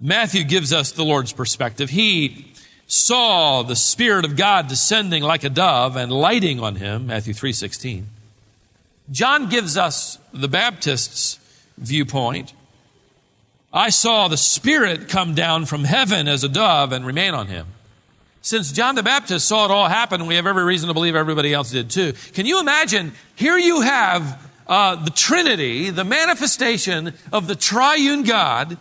Matthew 0.00 0.44
gives 0.44 0.72
us 0.72 0.92
the 0.92 1.04
Lord's 1.04 1.32
perspective. 1.32 1.90
He 1.90 2.52
saw 2.86 3.64
the 3.64 3.74
Spirit 3.74 4.24
of 4.24 4.36
God 4.36 4.68
descending 4.68 5.24
like 5.24 5.42
a 5.42 5.50
dove 5.50 5.96
and 5.96 6.12
lighting 6.12 6.60
on 6.60 6.76
him, 6.76 7.08
Matthew 7.08 7.34
3.16. 7.34 8.04
John 9.10 9.48
gives 9.48 9.76
us 9.76 10.18
the 10.32 10.46
Baptist's 10.46 11.40
viewpoint. 11.76 12.52
I 13.72 13.90
saw 13.90 14.28
the 14.28 14.36
Spirit 14.36 15.08
come 15.08 15.34
down 15.34 15.66
from 15.66 15.82
heaven 15.82 16.28
as 16.28 16.44
a 16.44 16.48
dove 16.48 16.92
and 16.92 17.04
remain 17.04 17.34
on 17.34 17.48
him. 17.48 17.66
Since 18.40 18.72
John 18.72 18.94
the 18.94 19.02
Baptist 19.02 19.46
saw 19.48 19.64
it 19.64 19.70
all 19.70 19.88
happen, 19.88 20.26
we 20.26 20.36
have 20.36 20.46
every 20.46 20.64
reason 20.64 20.88
to 20.88 20.94
believe 20.94 21.16
everybody 21.16 21.52
else 21.52 21.70
did 21.70 21.90
too. 21.90 22.12
Can 22.32 22.46
you 22.46 22.60
imagine? 22.60 23.12
Here 23.34 23.58
you 23.58 23.80
have 23.80 24.50
uh, 24.66 24.96
the 24.96 25.10
Trinity, 25.10 25.90
the 25.90 26.04
manifestation 26.04 27.14
of 27.32 27.46
the 27.46 27.56
triune 27.56 28.22
God. 28.22 28.78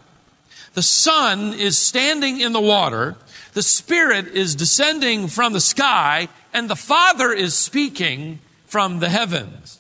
The 0.74 0.84
Son 0.84 1.54
is 1.54 1.78
standing 1.78 2.40
in 2.40 2.54
the 2.54 2.62
water. 2.62 3.16
The 3.54 3.64
Spirit 3.64 4.28
is 4.28 4.54
descending 4.54 5.28
from 5.28 5.54
the 5.54 5.62
sky, 5.62 6.30
and 6.54 6.70
the 6.70 6.76
Father 6.76 7.32
is 7.32 7.56
speaking 7.56 8.40
from 8.68 9.00
the 9.00 9.10
heavens. 9.10 9.80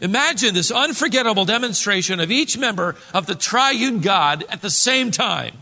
Imagine 0.00 0.52
this 0.52 0.72
unforgettable 0.72 1.44
demonstration 1.44 2.18
of 2.18 2.32
each 2.32 2.58
member 2.58 2.96
of 3.14 3.26
the 3.26 3.36
triune 3.36 4.00
God 4.00 4.44
at 4.48 4.60
the 4.60 4.70
same 4.70 5.12
time. 5.12 5.58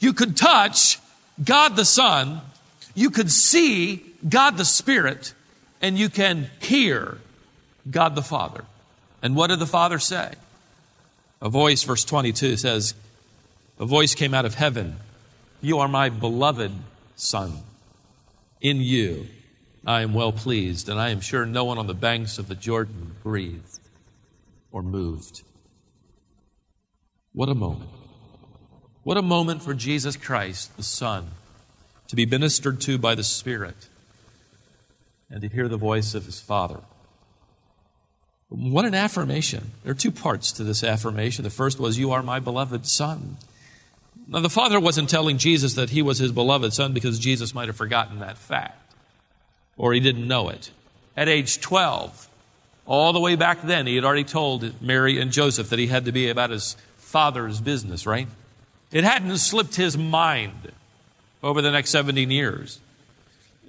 You 0.00 0.12
could 0.12 0.36
touch 0.36 0.98
God 1.42 1.76
the 1.76 1.86
Son 1.86 2.42
you 3.00 3.08
could 3.08 3.30
see 3.30 4.04
God 4.28 4.58
the 4.58 4.64
Spirit 4.64 5.32
and 5.80 5.98
you 5.98 6.10
can 6.10 6.50
hear 6.60 7.16
God 7.90 8.14
the 8.14 8.22
Father. 8.22 8.64
And 9.22 9.34
what 9.34 9.46
did 9.46 9.58
the 9.58 9.66
Father 9.66 9.98
say? 9.98 10.34
A 11.40 11.48
voice, 11.48 11.82
verse 11.82 12.04
22 12.04 12.58
says, 12.58 12.94
A 13.78 13.86
voice 13.86 14.14
came 14.14 14.34
out 14.34 14.44
of 14.44 14.54
heaven. 14.54 14.96
You 15.62 15.78
are 15.78 15.88
my 15.88 16.10
beloved 16.10 16.72
Son. 17.16 17.62
In 18.60 18.82
you 18.82 19.28
I 19.86 20.02
am 20.02 20.12
well 20.12 20.32
pleased, 20.32 20.90
and 20.90 21.00
I 21.00 21.08
am 21.08 21.22
sure 21.22 21.46
no 21.46 21.64
one 21.64 21.78
on 21.78 21.86
the 21.86 21.94
banks 21.94 22.38
of 22.38 22.48
the 22.48 22.54
Jordan 22.54 23.16
breathed 23.22 23.80
or 24.70 24.82
moved. 24.82 25.42
What 27.32 27.48
a 27.48 27.54
moment. 27.54 27.90
What 29.04 29.16
a 29.16 29.22
moment 29.22 29.62
for 29.62 29.72
Jesus 29.72 30.16
Christ, 30.16 30.76
the 30.76 30.82
Son 30.82 31.30
to 32.10 32.16
be 32.16 32.26
ministered 32.26 32.80
to 32.80 32.98
by 32.98 33.14
the 33.14 33.22
Spirit, 33.22 33.86
and 35.30 35.40
to 35.42 35.48
hear 35.48 35.68
the 35.68 35.76
voice 35.76 36.12
of 36.16 36.26
his 36.26 36.40
Father. 36.40 36.80
What 38.48 38.84
an 38.84 38.96
affirmation. 38.96 39.70
There 39.84 39.92
are 39.92 39.94
two 39.94 40.10
parts 40.10 40.50
to 40.52 40.64
this 40.64 40.82
affirmation. 40.82 41.44
The 41.44 41.50
first 41.50 41.78
was, 41.78 42.00
You 42.00 42.10
are 42.10 42.20
my 42.24 42.40
beloved 42.40 42.84
Son. 42.84 43.36
Now, 44.26 44.40
the 44.40 44.50
Father 44.50 44.80
wasn't 44.80 45.08
telling 45.08 45.38
Jesus 45.38 45.74
that 45.74 45.90
he 45.90 46.02
was 46.02 46.18
his 46.18 46.32
beloved 46.32 46.72
Son 46.72 46.92
because 46.92 47.20
Jesus 47.20 47.54
might 47.54 47.68
have 47.68 47.76
forgotten 47.76 48.18
that 48.18 48.38
fact, 48.38 48.92
or 49.76 49.92
he 49.92 50.00
didn't 50.00 50.26
know 50.26 50.48
it. 50.48 50.72
At 51.16 51.28
age 51.28 51.60
12, 51.60 52.28
all 52.86 53.12
the 53.12 53.20
way 53.20 53.36
back 53.36 53.62
then, 53.62 53.86
he 53.86 53.94
had 53.94 54.04
already 54.04 54.24
told 54.24 54.82
Mary 54.82 55.20
and 55.20 55.30
Joseph 55.30 55.70
that 55.70 55.78
he 55.78 55.86
had 55.86 56.06
to 56.06 56.12
be 56.12 56.28
about 56.28 56.50
his 56.50 56.76
father's 56.96 57.60
business, 57.60 58.04
right? 58.04 58.26
It 58.90 59.04
hadn't 59.04 59.36
slipped 59.36 59.76
his 59.76 59.96
mind 59.96 60.72
over 61.42 61.62
the 61.62 61.70
next 61.70 61.90
17 61.90 62.30
years. 62.30 62.80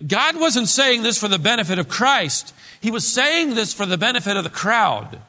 God 0.06 0.40
wasn't 0.40 0.68
saying 0.68 1.04
this 1.04 1.18
for 1.18 1.28
the 1.28 1.40
benefit 1.40 1.80
of 1.80 1.88
Christ. 1.88 2.54
He 2.82 2.92
was 2.92 3.08
saying 3.08 3.54
this 3.54 3.74
for 3.74 3.86
the 3.86 3.98
benefit 3.98 4.38
of 4.38 4.44
the 4.44 4.50
crowd. 4.50 5.20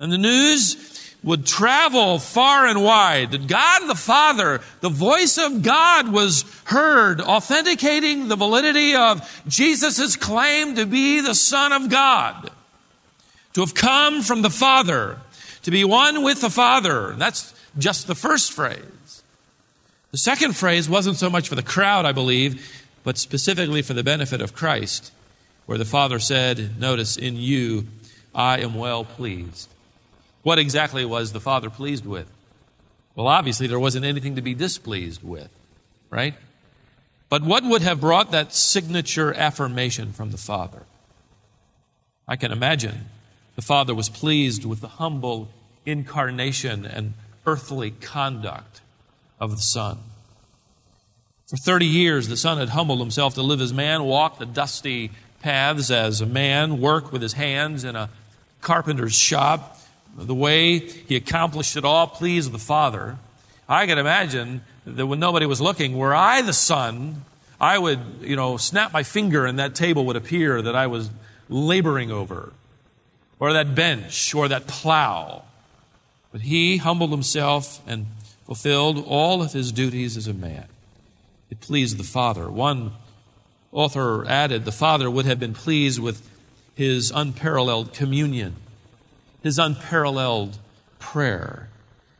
And 0.00 0.10
the 0.10 0.18
news 0.18 0.94
would 1.22 1.46
travel 1.46 2.18
far 2.18 2.66
and 2.66 2.84
wide 2.84 3.32
that 3.32 3.46
God 3.46 3.88
the 3.88 3.94
Father, 3.94 4.60
the 4.80 4.90
voice 4.90 5.38
of 5.38 5.62
God 5.62 6.12
was 6.12 6.44
heard, 6.64 7.20
authenticating 7.20 8.28
the 8.28 8.36
validity 8.36 8.94
of 8.94 9.42
Jesus' 9.48 10.16
claim 10.16 10.76
to 10.76 10.84
be 10.84 11.20
the 11.20 11.34
Son 11.34 11.72
of 11.72 11.88
God, 11.88 12.50
to 13.54 13.60
have 13.60 13.74
come 13.74 14.22
from 14.22 14.42
the 14.42 14.50
Father, 14.50 15.18
to 15.62 15.70
be 15.70 15.84
one 15.84 16.22
with 16.22 16.42
the 16.42 16.50
Father. 16.50 17.14
That's 17.16 17.54
just 17.78 18.06
the 18.06 18.14
first 18.14 18.52
phrase. 18.52 18.84
The 20.14 20.18
second 20.18 20.54
phrase 20.54 20.88
wasn't 20.88 21.16
so 21.16 21.28
much 21.28 21.48
for 21.48 21.56
the 21.56 21.62
crowd, 21.64 22.06
I 22.06 22.12
believe, 22.12 22.64
but 23.02 23.18
specifically 23.18 23.82
for 23.82 23.94
the 23.94 24.04
benefit 24.04 24.40
of 24.40 24.54
Christ, 24.54 25.10
where 25.66 25.76
the 25.76 25.84
Father 25.84 26.20
said, 26.20 26.78
Notice, 26.78 27.16
in 27.16 27.34
you 27.34 27.88
I 28.32 28.60
am 28.60 28.74
well 28.76 29.04
pleased. 29.04 29.68
What 30.44 30.60
exactly 30.60 31.04
was 31.04 31.32
the 31.32 31.40
Father 31.40 31.68
pleased 31.68 32.06
with? 32.06 32.30
Well, 33.16 33.26
obviously, 33.26 33.66
there 33.66 33.80
wasn't 33.80 34.04
anything 34.04 34.36
to 34.36 34.40
be 34.40 34.54
displeased 34.54 35.24
with, 35.24 35.50
right? 36.10 36.34
But 37.28 37.42
what 37.42 37.64
would 37.64 37.82
have 37.82 38.00
brought 38.00 38.30
that 38.30 38.54
signature 38.54 39.34
affirmation 39.34 40.12
from 40.12 40.30
the 40.30 40.38
Father? 40.38 40.84
I 42.28 42.36
can 42.36 42.52
imagine 42.52 43.06
the 43.56 43.62
Father 43.62 43.96
was 43.96 44.10
pleased 44.10 44.64
with 44.64 44.80
the 44.80 44.86
humble 44.86 45.48
incarnation 45.84 46.86
and 46.86 47.14
earthly 47.46 47.90
conduct 47.90 48.80
of 49.40 49.50
the 49.50 49.62
Son. 49.62 49.98
For 51.46 51.56
30 51.56 51.86
years, 51.86 52.28
the 52.28 52.36
Son 52.36 52.58
had 52.58 52.70
humbled 52.70 53.00
himself 53.00 53.34
to 53.34 53.42
live 53.42 53.60
as 53.60 53.72
man, 53.72 54.04
walk 54.04 54.38
the 54.38 54.46
dusty 54.46 55.10
paths 55.40 55.90
as 55.90 56.20
a 56.20 56.26
man, 56.26 56.80
work 56.80 57.12
with 57.12 57.20
his 57.20 57.34
hands 57.34 57.84
in 57.84 57.96
a 57.96 58.08
carpenter's 58.62 59.14
shop. 59.14 59.78
The 60.16 60.34
way 60.34 60.78
he 60.78 61.16
accomplished 61.16 61.76
it 61.76 61.84
all 61.84 62.06
pleased 62.06 62.52
the 62.52 62.58
Father. 62.58 63.18
I 63.68 63.86
can 63.86 63.98
imagine 63.98 64.62
that 64.86 65.06
when 65.06 65.20
nobody 65.20 65.46
was 65.46 65.60
looking, 65.60 65.96
were 65.96 66.14
I 66.14 66.42
the 66.42 66.52
Son, 66.52 67.24
I 67.60 67.78
would, 67.78 68.00
you 68.20 68.36
know, 68.36 68.56
snap 68.56 68.92
my 68.92 69.02
finger 69.02 69.46
and 69.46 69.58
that 69.58 69.74
table 69.74 70.06
would 70.06 70.16
appear 70.16 70.62
that 70.62 70.74
I 70.74 70.86
was 70.86 71.10
laboring 71.48 72.10
over, 72.10 72.52
or 73.38 73.52
that 73.52 73.74
bench, 73.74 74.34
or 74.34 74.48
that 74.48 74.66
plow. 74.66 75.42
But 76.32 76.42
he 76.42 76.78
humbled 76.78 77.10
himself 77.10 77.80
and 77.86 78.06
fulfilled 78.44 79.04
all 79.06 79.42
of 79.42 79.52
his 79.52 79.72
duties 79.72 80.16
as 80.16 80.26
a 80.26 80.34
man. 80.34 80.66
It 81.50 81.60
pleased 81.60 81.98
the 81.98 82.04
Father. 82.04 82.50
One 82.50 82.92
author 83.72 84.26
added 84.26 84.64
the 84.64 84.72
Father 84.72 85.10
would 85.10 85.26
have 85.26 85.40
been 85.40 85.54
pleased 85.54 85.98
with 85.98 86.28
his 86.74 87.10
unparalleled 87.10 87.92
communion, 87.92 88.56
his 89.42 89.58
unparalleled 89.58 90.58
prayer, 90.98 91.68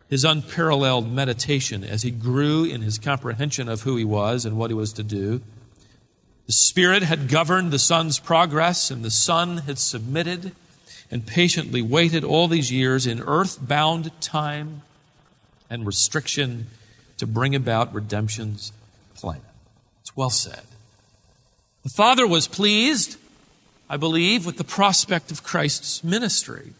his 0.09 0.25
unparalleled 0.25 1.11
meditation 1.11 1.83
as 1.83 2.03
he 2.03 2.11
grew 2.11 2.65
in 2.65 2.83
his 2.83 2.99
comprehension 2.99 3.69
of 3.69 3.83
who 3.83 3.97
he 3.97 4.05
was 4.05 4.45
and 4.45 4.57
what 4.57 4.71
he 4.71 4.75
was 4.75 4.93
to 4.93 5.03
do. 5.03 5.41
The 6.47 6.53
Spirit 6.53 7.03
had 7.03 7.29
governed 7.29 7.71
the 7.71 7.79
Son's 7.79 8.19
progress, 8.19 8.91
and 8.91 9.03
the 9.03 9.11
Son 9.11 9.59
had 9.59 9.79
submitted 9.79 10.55
and 11.11 11.27
patiently 11.27 11.81
waited 11.81 12.23
all 12.23 12.49
these 12.49 12.71
years 12.71 13.07
in 13.07 13.21
earth-bound 13.21 14.11
time 14.21 14.83
and 15.71 15.87
restriction 15.87 16.67
to 17.19 17.27
bring 17.27 17.55
about 17.55 17.95
redemption's 17.95 18.73
plan. 19.15 19.41
It's 20.01 20.17
well 20.17 20.31
said. 20.31 20.63
The 21.83 21.91
Father 21.91 22.27
was 22.27 22.49
pleased, 22.49 23.17
I 23.89 23.97
believe, 23.97 24.47
with 24.47 24.57
the 24.57 24.65
prospect 24.65 25.31
of 25.31 25.43
Christ's 25.43 26.03
ministry 26.03 26.73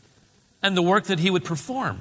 and 0.63 0.77
the 0.77 0.83
work 0.83 1.05
that 1.05 1.19
he 1.19 1.31
would 1.31 1.45
perform. 1.45 2.01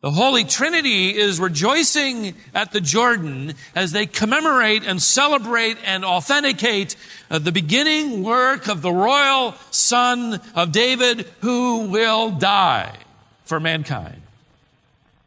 The 0.00 0.10
Holy 0.10 0.44
Trinity 0.44 1.14
is 1.14 1.38
rejoicing 1.38 2.34
at 2.54 2.72
the 2.72 2.80
Jordan 2.80 3.52
as 3.74 3.92
they 3.92 4.06
commemorate 4.06 4.82
and 4.84 5.00
celebrate 5.00 5.76
and 5.84 6.06
authenticate 6.06 6.96
uh, 7.30 7.38
the 7.38 7.52
beginning 7.52 8.22
work 8.22 8.66
of 8.66 8.80
the 8.80 8.90
royal 8.90 9.54
son 9.70 10.40
of 10.54 10.72
David 10.72 11.26
who 11.42 11.90
will 11.90 12.30
die 12.30 12.96
for 13.44 13.60
mankind. 13.60 14.19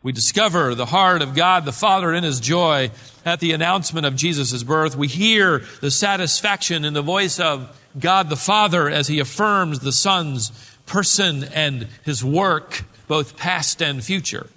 We 0.04 0.12
discover 0.12 0.76
the 0.76 0.86
heart 0.86 1.22
of 1.22 1.34
God 1.34 1.64
the 1.64 1.72
Father 1.72 2.14
in 2.14 2.26
his 2.26 2.42
joy 2.42 2.92
at 3.26 3.40
the 3.40 3.54
announcement 3.54 4.06
of 4.06 4.18
Jesus' 4.18 4.62
birth. 4.62 4.98
We 4.98 5.08
hear 5.08 5.64
the 5.80 5.90
satisfaction 5.90 6.84
in 6.84 6.94
the 6.94 7.02
voice 7.02 7.40
of 7.40 7.74
God 7.98 8.30
the 8.30 8.36
Father 8.36 8.90
as 8.90 9.08
he 9.08 9.20
affirms 9.20 9.80
the 9.80 9.94
Son's 9.94 10.52
person 10.86 11.46
and 11.46 11.88
his 12.04 12.22
work, 12.22 12.84
both 13.08 13.38
past 13.38 13.82
and 13.82 14.04
future. 14.04 14.48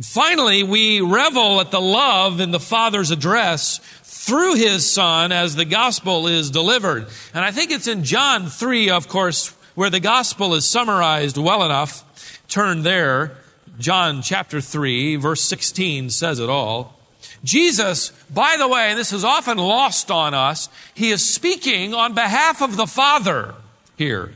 Finally, 0.00 0.62
we 0.62 1.02
revel 1.02 1.60
at 1.60 1.70
the 1.70 1.80
love 1.80 2.40
in 2.40 2.50
the 2.50 2.60
Father's 2.60 3.10
address 3.10 3.80
through 4.04 4.54
His 4.54 4.90
Son 4.90 5.32
as 5.32 5.56
the 5.56 5.64
gospel 5.64 6.28
is 6.28 6.50
delivered. 6.50 7.06
And 7.34 7.44
I 7.44 7.50
think 7.50 7.72
it's 7.72 7.88
in 7.88 8.04
John 8.04 8.46
3, 8.46 8.90
of 8.90 9.08
course, 9.08 9.48
where 9.74 9.90
the 9.90 9.98
gospel 9.98 10.54
is 10.54 10.64
summarized 10.64 11.36
well 11.36 11.64
enough. 11.64 12.04
Turn 12.48 12.82
there. 12.82 13.36
John 13.78 14.22
chapter 14.22 14.60
3, 14.60 15.16
verse 15.16 15.40
16 15.42 16.10
says 16.10 16.40
it 16.40 16.48
all. 16.48 16.98
Jesus, 17.44 18.10
by 18.30 18.56
the 18.58 18.66
way, 18.66 18.94
this 18.94 19.12
is 19.12 19.24
often 19.24 19.58
lost 19.58 20.10
on 20.10 20.34
us, 20.34 20.68
he 20.94 21.10
is 21.10 21.28
speaking 21.28 21.94
on 21.94 22.14
behalf 22.14 22.60
of 22.60 22.76
the 22.76 22.86
Father 22.86 23.54
here. 23.96 24.32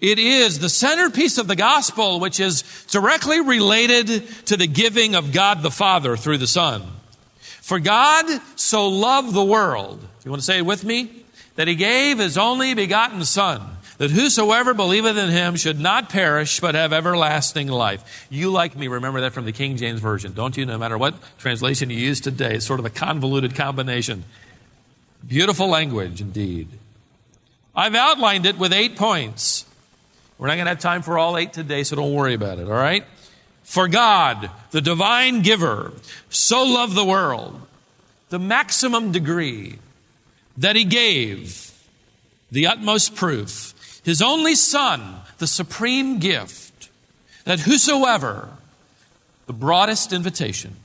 It 0.00 0.18
is 0.18 0.58
the 0.58 0.68
centerpiece 0.68 1.38
of 1.38 1.46
the 1.46 1.56
gospel, 1.56 2.20
which 2.20 2.40
is 2.40 2.62
directly 2.90 3.40
related 3.40 4.28
to 4.46 4.56
the 4.56 4.66
giving 4.66 5.14
of 5.14 5.32
God 5.32 5.62
the 5.62 5.70
Father 5.70 6.16
through 6.16 6.38
the 6.38 6.46
Son. 6.46 6.82
For 7.62 7.78
God 7.78 8.26
so 8.56 8.88
loved 8.88 9.32
the 9.32 9.44
world, 9.44 10.00
you 10.24 10.30
want 10.30 10.42
to 10.42 10.46
say 10.46 10.58
it 10.58 10.66
with 10.66 10.84
me? 10.84 11.24
That 11.54 11.68
he 11.68 11.74
gave 11.74 12.18
his 12.18 12.36
only 12.36 12.74
begotten 12.74 13.24
Son, 13.24 13.62
that 13.98 14.10
whosoever 14.10 14.74
believeth 14.74 15.16
in 15.16 15.30
him 15.30 15.56
should 15.56 15.80
not 15.80 16.10
perish, 16.10 16.60
but 16.60 16.74
have 16.74 16.92
everlasting 16.92 17.68
life. 17.68 18.26
You, 18.30 18.50
like 18.50 18.76
me, 18.76 18.88
remember 18.88 19.22
that 19.22 19.32
from 19.32 19.44
the 19.44 19.52
King 19.52 19.76
James 19.76 20.00
Version, 20.00 20.32
don't 20.34 20.56
you? 20.56 20.66
No 20.66 20.78
matter 20.78 20.98
what 20.98 21.14
translation 21.38 21.90
you 21.90 21.96
use 21.96 22.20
today, 22.20 22.56
it's 22.56 22.66
sort 22.66 22.80
of 22.80 22.86
a 22.86 22.90
convoluted 22.90 23.54
combination. 23.54 24.24
Beautiful 25.26 25.68
language 25.68 26.20
indeed. 26.20 26.68
I've 27.74 27.94
outlined 27.94 28.46
it 28.46 28.58
with 28.58 28.72
eight 28.72 28.96
points. 28.96 29.64
We're 30.38 30.48
not 30.48 30.54
going 30.54 30.66
to 30.66 30.70
have 30.70 30.80
time 30.80 31.02
for 31.02 31.18
all 31.18 31.36
eight 31.38 31.52
today, 31.52 31.82
so 31.82 31.96
don't 31.96 32.12
worry 32.12 32.34
about 32.34 32.58
it, 32.58 32.66
all 32.68 32.74
right? 32.74 33.04
For 33.62 33.88
God, 33.88 34.50
the 34.70 34.80
divine 34.80 35.42
giver, 35.42 35.92
so 36.28 36.62
loved 36.62 36.94
the 36.94 37.04
world, 37.04 37.60
the 38.28 38.38
maximum 38.38 39.12
degree 39.12 39.78
that 40.58 40.76
he 40.76 40.84
gave 40.84 41.72
the 42.50 42.66
utmost 42.66 43.16
proof, 43.16 43.74
his 44.06 44.22
only 44.22 44.54
Son, 44.54 45.16
the 45.38 45.48
supreme 45.48 46.20
gift, 46.20 46.88
that 47.44 47.58
whosoever, 47.58 48.50
the 49.46 49.52
broadest 49.52 50.12
invitation, 50.12 50.76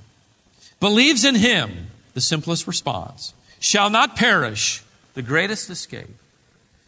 believes 0.80 1.24
in 1.24 1.36
him, 1.36 1.92
the 2.16 2.20
simplest 2.20 2.66
response, 2.66 3.36
shall 3.60 3.92
not 3.92 4.16
perish, 4.16 4.84
the 5.14 5.22
greatest 5.22 5.70
escape, 5.70 6.10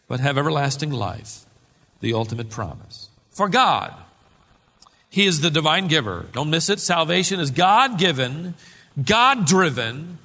but 0.08 0.20
have 0.22 0.38
everlasting 0.38 0.90
life 0.90 1.46
the 2.02 2.16
ultimate 2.16 2.50
promise. 2.50 3.10
For 3.30 3.48
God, 3.48 3.94
He 5.12 5.28
is 5.28 5.42
the 5.42 5.52
divine 5.52 5.88
giver. 5.88 6.26
Don't 6.34 6.50
miss 6.50 6.68
it. 6.68 6.80
Salvation 6.80 7.40
is 7.40 7.52
God 7.52 8.00
given, 8.00 8.56
God 9.06 9.46
driven, 9.46 10.18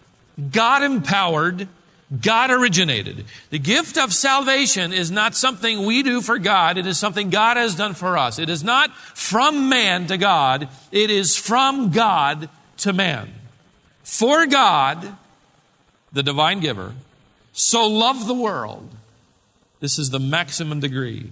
God 0.50 0.82
empowered, 0.82 1.68
God 2.22 2.50
originated. 2.50 3.26
The 3.50 3.58
gift 3.58 3.98
of 3.98 4.14
salvation 4.14 4.92
is 4.94 5.10
not 5.10 5.34
something 5.34 5.84
we 5.84 6.02
do 6.02 6.22
for 6.22 6.38
God. 6.38 6.78
It 6.78 6.86
is 6.86 6.98
something 6.98 7.28
God 7.28 7.58
has 7.58 7.74
done 7.74 7.92
for 7.92 8.16
us. 8.16 8.38
It 8.38 8.48
is 8.48 8.64
not 8.64 8.96
from 9.14 9.68
man 9.68 10.06
to 10.06 10.16
God. 10.16 10.68
It 10.90 11.10
is 11.10 11.36
from 11.36 11.90
God 11.90 12.48
to 12.78 12.92
man. 12.94 13.30
For 14.04 14.46
God, 14.46 15.16
the 16.12 16.22
divine 16.22 16.60
giver, 16.60 16.94
so 17.52 17.86
loved 17.86 18.26
the 18.26 18.34
world. 18.34 18.88
This 19.80 19.98
is 19.98 20.10
the 20.10 20.18
maximum 20.18 20.80
degree 20.80 21.30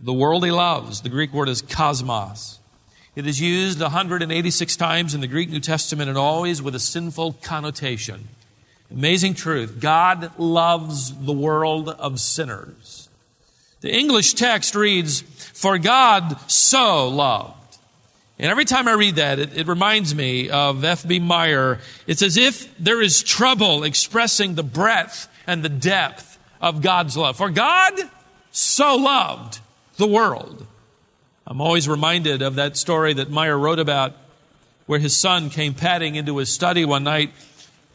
the 0.00 0.12
world 0.12 0.44
he 0.44 0.50
loves. 0.50 1.00
The 1.00 1.08
Greek 1.08 1.32
word 1.32 1.48
is 1.48 1.62
cosmos. 1.62 2.60
It 3.16 3.26
is 3.26 3.40
used 3.40 3.80
186 3.80 4.76
times 4.76 5.14
in 5.14 5.20
the 5.20 5.26
Greek 5.26 5.50
New 5.50 5.60
Testament 5.60 6.08
and 6.08 6.16
always 6.16 6.62
with 6.62 6.74
a 6.74 6.80
sinful 6.80 7.32
connotation. 7.42 8.28
Amazing 8.90 9.34
truth. 9.34 9.80
God 9.80 10.38
loves 10.38 11.14
the 11.14 11.32
world 11.32 11.88
of 11.88 12.20
sinners. 12.20 13.08
The 13.80 13.92
English 13.92 14.34
text 14.34 14.74
reads, 14.74 15.20
For 15.20 15.78
God 15.78 16.38
so 16.50 17.08
loved. 17.08 17.54
And 18.38 18.50
every 18.50 18.64
time 18.64 18.88
I 18.88 18.92
read 18.92 19.16
that, 19.16 19.38
it, 19.38 19.56
it 19.56 19.66
reminds 19.66 20.14
me 20.14 20.48
of 20.48 20.84
F.B. 20.84 21.18
Meyer. 21.18 21.80
It's 22.06 22.22
as 22.22 22.36
if 22.36 22.76
there 22.78 23.02
is 23.02 23.22
trouble 23.22 23.84
expressing 23.84 24.54
the 24.54 24.62
breadth 24.62 25.28
and 25.46 25.62
the 25.62 25.68
depth 25.68 26.38
of 26.60 26.80
God's 26.80 27.16
love. 27.16 27.36
For 27.36 27.50
God 27.50 27.94
so 28.50 28.96
loved 28.96 29.60
the 29.96 30.06
world. 30.06 30.66
I'm 31.46 31.60
always 31.60 31.88
reminded 31.88 32.42
of 32.42 32.54
that 32.56 32.76
story 32.76 33.12
that 33.14 33.30
Meyer 33.30 33.58
wrote 33.58 33.78
about 33.78 34.16
where 34.86 34.98
his 34.98 35.16
son 35.16 35.50
came 35.50 35.74
padding 35.74 36.14
into 36.14 36.36
his 36.38 36.48
study 36.48 36.84
one 36.84 37.04
night 37.04 37.32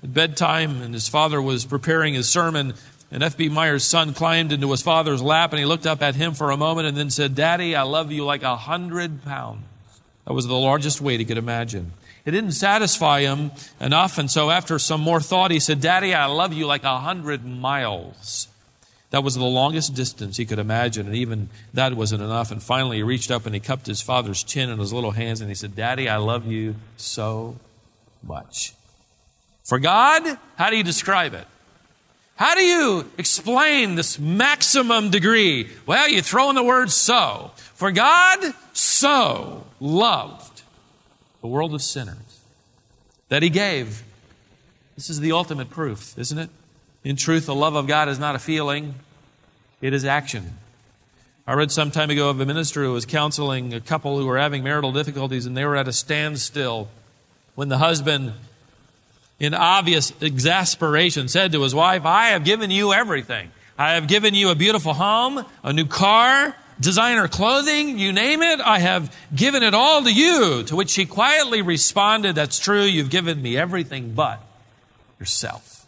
at 0.04 0.14
bedtime 0.14 0.82
and 0.82 0.94
his 0.94 1.08
father 1.08 1.42
was 1.42 1.66
preparing 1.66 2.14
his 2.14 2.30
sermon. 2.30 2.74
And 3.12 3.24
F.B. 3.24 3.50
Meyer's 3.50 3.84
son 3.84 4.14
climbed 4.14 4.52
into 4.52 4.72
his 4.72 4.82
father's 4.82 5.22
lap 5.22 5.52
and 5.52 5.60
he 5.60 5.66
looked 5.66 5.86
up 5.86 6.02
at 6.02 6.16
him 6.16 6.34
for 6.34 6.52
a 6.52 6.58
moment 6.58 6.88
and 6.88 6.98
then 6.98 7.10
said, 7.10 7.36
Daddy, 7.36 7.76
I 7.76 7.84
love 7.84 8.12
you 8.12 8.26
like 8.26 8.44
a 8.44 8.56
hundred 8.56 9.24
pounds. 9.24 9.64
That 10.26 10.34
was 10.34 10.48
the 10.48 10.56
largest 10.56 11.02
weight 11.02 11.20
he 11.20 11.26
could 11.26 11.38
imagine. 11.38 11.94
It 12.26 12.32
didn't 12.32 12.54
satisfy 12.54 13.22
him 13.22 13.52
enough, 13.82 14.18
and 14.18 14.32
so 14.32 14.50
after 14.50 14.80
some 14.80 15.02
more 15.02 15.20
thought, 15.20 15.52
he 15.52 15.60
said, 15.60 15.82
Daddy, 15.82 16.14
I 16.14 16.28
love 16.28 16.54
you 16.54 16.66
like 16.66 16.86
a 16.86 17.00
hundred 17.00 17.46
miles. 17.46 18.48
That 19.10 19.26
was 19.26 19.36
the 19.36 19.44
longest 19.44 19.94
distance 19.94 20.38
he 20.38 20.46
could 20.46 20.58
imagine, 20.58 21.06
and 21.06 21.16
even 21.16 21.50
that 21.74 21.94
wasn't 21.96 22.24
enough. 22.24 22.50
And 22.50 22.64
finally, 22.64 22.98
he 22.98 23.04
reached 23.04 23.30
up 23.30 23.46
and 23.46 23.54
he 23.54 23.60
cupped 23.60 23.86
his 23.86 24.02
father's 24.02 24.42
chin 24.42 24.70
in 24.70 24.80
his 24.80 24.94
little 24.94 25.12
hands 25.12 25.42
and 25.42 25.50
he 25.50 25.56
said, 25.56 25.76
Daddy, 25.76 26.08
I 26.08 26.18
love 26.18 26.48
you 26.48 26.76
so 26.96 27.58
much. 28.24 28.74
For 29.64 29.80
God, 29.80 30.38
how 30.56 30.70
do 30.70 30.78
you 30.78 30.84
describe 30.84 31.34
it? 31.34 31.48
How 32.36 32.56
do 32.56 32.64
you 32.64 33.10
explain 33.18 33.96
this 33.96 34.18
maximum 34.20 35.12
degree? 35.12 35.70
Well, 35.86 36.10
you 36.10 36.22
throw 36.22 36.50
in 36.50 36.56
the 36.56 36.64
word 36.64 36.92
so. 36.92 37.52
For 37.56 37.92
God 37.92 38.54
so 38.74 39.66
loved 39.80 40.64
the 41.42 41.48
world 41.48 41.74
of 41.74 41.82
sinners 41.82 42.42
that 43.30 43.44
he 43.44 43.50
gave. 43.50 44.04
This 44.96 45.10
is 45.10 45.20
the 45.20 45.32
ultimate 45.32 45.70
proof, 45.70 46.18
isn't 46.18 46.38
it? 46.38 46.50
In 47.04 47.16
truth, 47.16 47.46
the 47.46 47.56
love 47.56 47.76
of 47.76 47.88
God 47.88 48.10
is 48.10 48.20
not 48.20 48.36
a 48.36 48.40
feeling, 48.40 48.96
it 49.82 49.94
is 49.94 50.06
action. 50.06 50.58
I 51.46 51.54
read 51.54 51.72
some 51.72 51.92
time 51.92 52.10
ago 52.10 52.30
of 52.30 52.40
a 52.40 52.46
minister 52.46 52.84
who 52.84 52.94
was 52.94 53.06
counseling 53.06 53.74
a 53.74 53.82
couple 53.82 54.18
who 54.18 54.26
were 54.26 54.38
having 54.38 54.64
marital 54.64 54.94
difficulties 54.94 55.46
and 55.46 55.58
they 55.58 55.66
were 55.66 55.76
at 55.76 55.90
a 55.90 55.94
standstill 55.94 56.88
when 57.56 57.68
the 57.68 57.80
husband, 57.80 58.32
in 59.44 59.54
obvious 59.54 60.14
exasperation, 60.22 61.28
said 61.28 61.52
to 61.52 61.62
his 61.64 61.76
wife, 61.76 62.06
I 62.06 62.28
have 62.28 62.46
given 62.46 62.72
you 62.72 62.94
everything. 62.94 63.52
I 63.78 63.96
have 63.96 64.08
given 64.08 64.34
you 64.34 64.50
a 64.50 64.56
beautiful 64.56 64.94
home, 64.94 65.46
a 65.64 65.74
new 65.74 65.86
car, 65.86 66.56
designer 66.80 67.28
clothing, 67.28 68.00
you 68.00 68.14
name 68.14 68.42
it. 68.42 68.62
I 68.62 68.80
have 68.80 69.14
given 69.36 69.62
it 69.62 69.74
all 69.74 70.02
to 70.04 70.14
you. 70.14 70.64
To 70.64 70.78
which 70.78 70.92
she 70.92 71.06
quietly 71.06 71.62
responded, 71.62 72.36
That's 72.36 72.58
true, 72.58 72.84
you've 72.84 73.10
given 73.10 73.42
me 73.42 73.58
everything 73.58 74.14
but 74.14 74.42
yourself. 75.20 75.86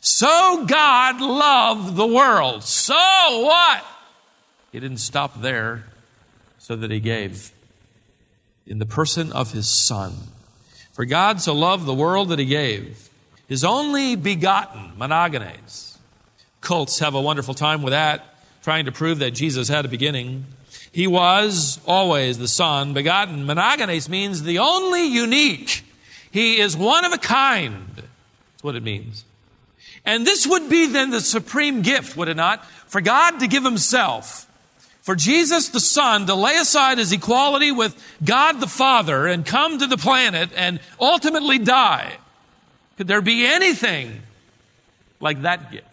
So 0.00 0.64
God 0.66 1.20
loved 1.20 1.94
the 1.94 2.06
world. 2.08 2.64
So 2.64 2.94
what? 2.94 3.84
He 4.72 4.80
didn't 4.80 4.98
stop 4.98 5.40
there, 5.40 5.84
so 6.58 6.74
that 6.74 6.90
he 6.90 6.98
gave 6.98 7.52
in 8.66 8.80
the 8.80 8.86
person 8.86 9.30
of 9.30 9.52
his 9.52 9.68
Son. 9.68 10.12
For 11.00 11.06
God 11.06 11.40
so 11.40 11.54
loved 11.54 11.86
the 11.86 11.94
world 11.94 12.28
that 12.28 12.38
he 12.38 12.44
gave 12.44 13.08
his 13.48 13.64
only 13.64 14.16
begotten, 14.16 14.92
monogenes. 14.98 15.96
Cults 16.60 16.98
have 16.98 17.14
a 17.14 17.20
wonderful 17.22 17.54
time 17.54 17.80
with 17.80 17.92
that, 17.92 18.34
trying 18.62 18.84
to 18.84 18.92
prove 18.92 19.20
that 19.20 19.30
Jesus 19.30 19.68
had 19.68 19.86
a 19.86 19.88
beginning. 19.88 20.44
He 20.92 21.06
was 21.06 21.80
always 21.86 22.36
the 22.36 22.46
Son, 22.46 22.92
begotten. 22.92 23.46
Monogenes 23.46 24.10
means 24.10 24.42
the 24.42 24.58
only 24.58 25.06
unique. 25.06 25.86
He 26.30 26.60
is 26.60 26.76
one 26.76 27.06
of 27.06 27.14
a 27.14 27.18
kind. 27.18 27.82
That's 27.96 28.62
what 28.62 28.76
it 28.76 28.82
means. 28.82 29.24
And 30.04 30.26
this 30.26 30.46
would 30.46 30.68
be 30.68 30.84
then 30.84 31.08
the 31.08 31.22
supreme 31.22 31.80
gift, 31.80 32.14
would 32.18 32.28
it 32.28 32.36
not? 32.36 32.62
For 32.88 33.00
God 33.00 33.40
to 33.40 33.46
give 33.46 33.64
Himself 33.64 34.49
for 35.10 35.16
Jesus 35.16 35.70
the 35.70 35.80
Son 35.80 36.26
to 36.26 36.36
lay 36.36 36.54
aside 36.54 36.98
his 36.98 37.10
equality 37.10 37.72
with 37.72 38.00
God 38.22 38.60
the 38.60 38.68
Father 38.68 39.26
and 39.26 39.44
come 39.44 39.80
to 39.80 39.88
the 39.88 39.96
planet 39.96 40.50
and 40.54 40.78
ultimately 41.00 41.58
die. 41.58 42.16
Could 42.96 43.08
there 43.08 43.20
be 43.20 43.44
anything 43.44 44.22
like 45.18 45.42
that 45.42 45.72
gift? 45.72 45.88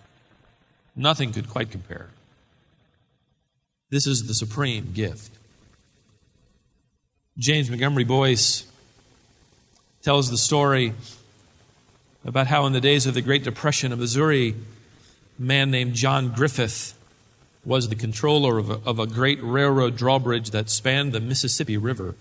Nothing 0.95 1.33
could 1.33 1.49
quite 1.49 1.71
compare. 1.71 2.09
This 3.89 4.05
is 4.05 4.27
the 4.27 4.35
supreme 4.35 4.91
gift. 4.93 5.31
James 7.39 7.71
Montgomery 7.71 8.03
Boice 8.03 8.67
tells 10.03 10.29
the 10.29 10.37
story 10.37 10.93
about 12.23 12.45
how, 12.45 12.67
in 12.67 12.73
the 12.73 12.81
days 12.81 13.07
of 13.07 13.15
the 13.15 13.23
Great 13.23 13.43
Depression 13.43 13.91
of 13.91 13.97
Missouri, 13.97 14.53
a 15.39 15.41
man 15.41 15.71
named 15.71 15.95
John 15.95 16.33
Griffith 16.33 16.93
was 17.67 17.89
the 17.89 17.95
controller 17.95 18.57
of 18.57 18.69
a, 18.69 18.79
of 18.85 18.97
a 18.97 19.05
great 19.05 19.39
railroad 19.43 19.97
drawbridge 19.97 20.51
that 20.51 20.69
spanned 20.69 21.11
the 21.11 21.19
Mississippi 21.19 21.75
River. 21.75 22.15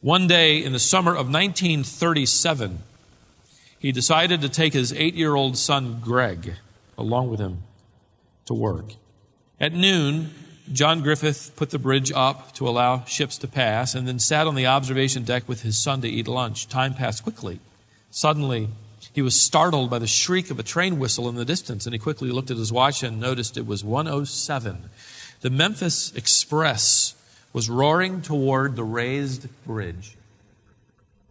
One 0.00 0.26
day 0.26 0.64
in 0.64 0.72
the 0.72 0.78
summer 0.78 1.12
of 1.12 1.26
1937, 1.30 2.78
he 3.78 3.92
decided 3.92 4.40
to 4.40 4.48
take 4.48 4.72
his 4.72 4.94
eight 4.94 5.14
year 5.14 5.34
old 5.34 5.58
son, 5.58 6.00
Greg, 6.00 6.54
along 6.96 7.28
with 7.28 7.38
him 7.38 7.64
to 8.46 8.54
work. 8.54 8.94
At 9.60 9.74
noon, 9.74 10.30
John 10.72 11.02
Griffith 11.02 11.52
put 11.54 11.68
the 11.68 11.78
bridge 11.78 12.10
up 12.10 12.54
to 12.54 12.66
allow 12.66 13.04
ships 13.04 13.36
to 13.38 13.48
pass 13.48 13.94
and 13.94 14.08
then 14.08 14.18
sat 14.18 14.46
on 14.46 14.54
the 14.54 14.66
observation 14.66 15.22
deck 15.22 15.46
with 15.46 15.62
his 15.62 15.76
son 15.76 16.00
to 16.00 16.08
eat 16.08 16.26
lunch. 16.26 16.66
Time 16.66 16.94
passed 16.94 17.22
quickly. 17.22 17.60
Suddenly, 18.10 18.70
he 19.16 19.22
was 19.22 19.40
startled 19.40 19.88
by 19.88 19.98
the 19.98 20.06
shriek 20.06 20.50
of 20.50 20.58
a 20.58 20.62
train 20.62 20.98
whistle 20.98 21.26
in 21.26 21.36
the 21.36 21.44
distance, 21.46 21.86
and 21.86 21.94
he 21.94 21.98
quickly 21.98 22.28
looked 22.28 22.50
at 22.50 22.58
his 22.58 22.70
watch 22.70 23.02
and 23.02 23.18
noticed 23.18 23.56
it 23.56 23.66
was 23.66 23.82
107. 23.82 24.90
The 25.40 25.48
Memphis 25.48 26.14
Express 26.14 27.14
was 27.54 27.70
roaring 27.70 28.20
toward 28.20 28.76
the 28.76 28.84
raised 28.84 29.48
bridge. 29.64 30.14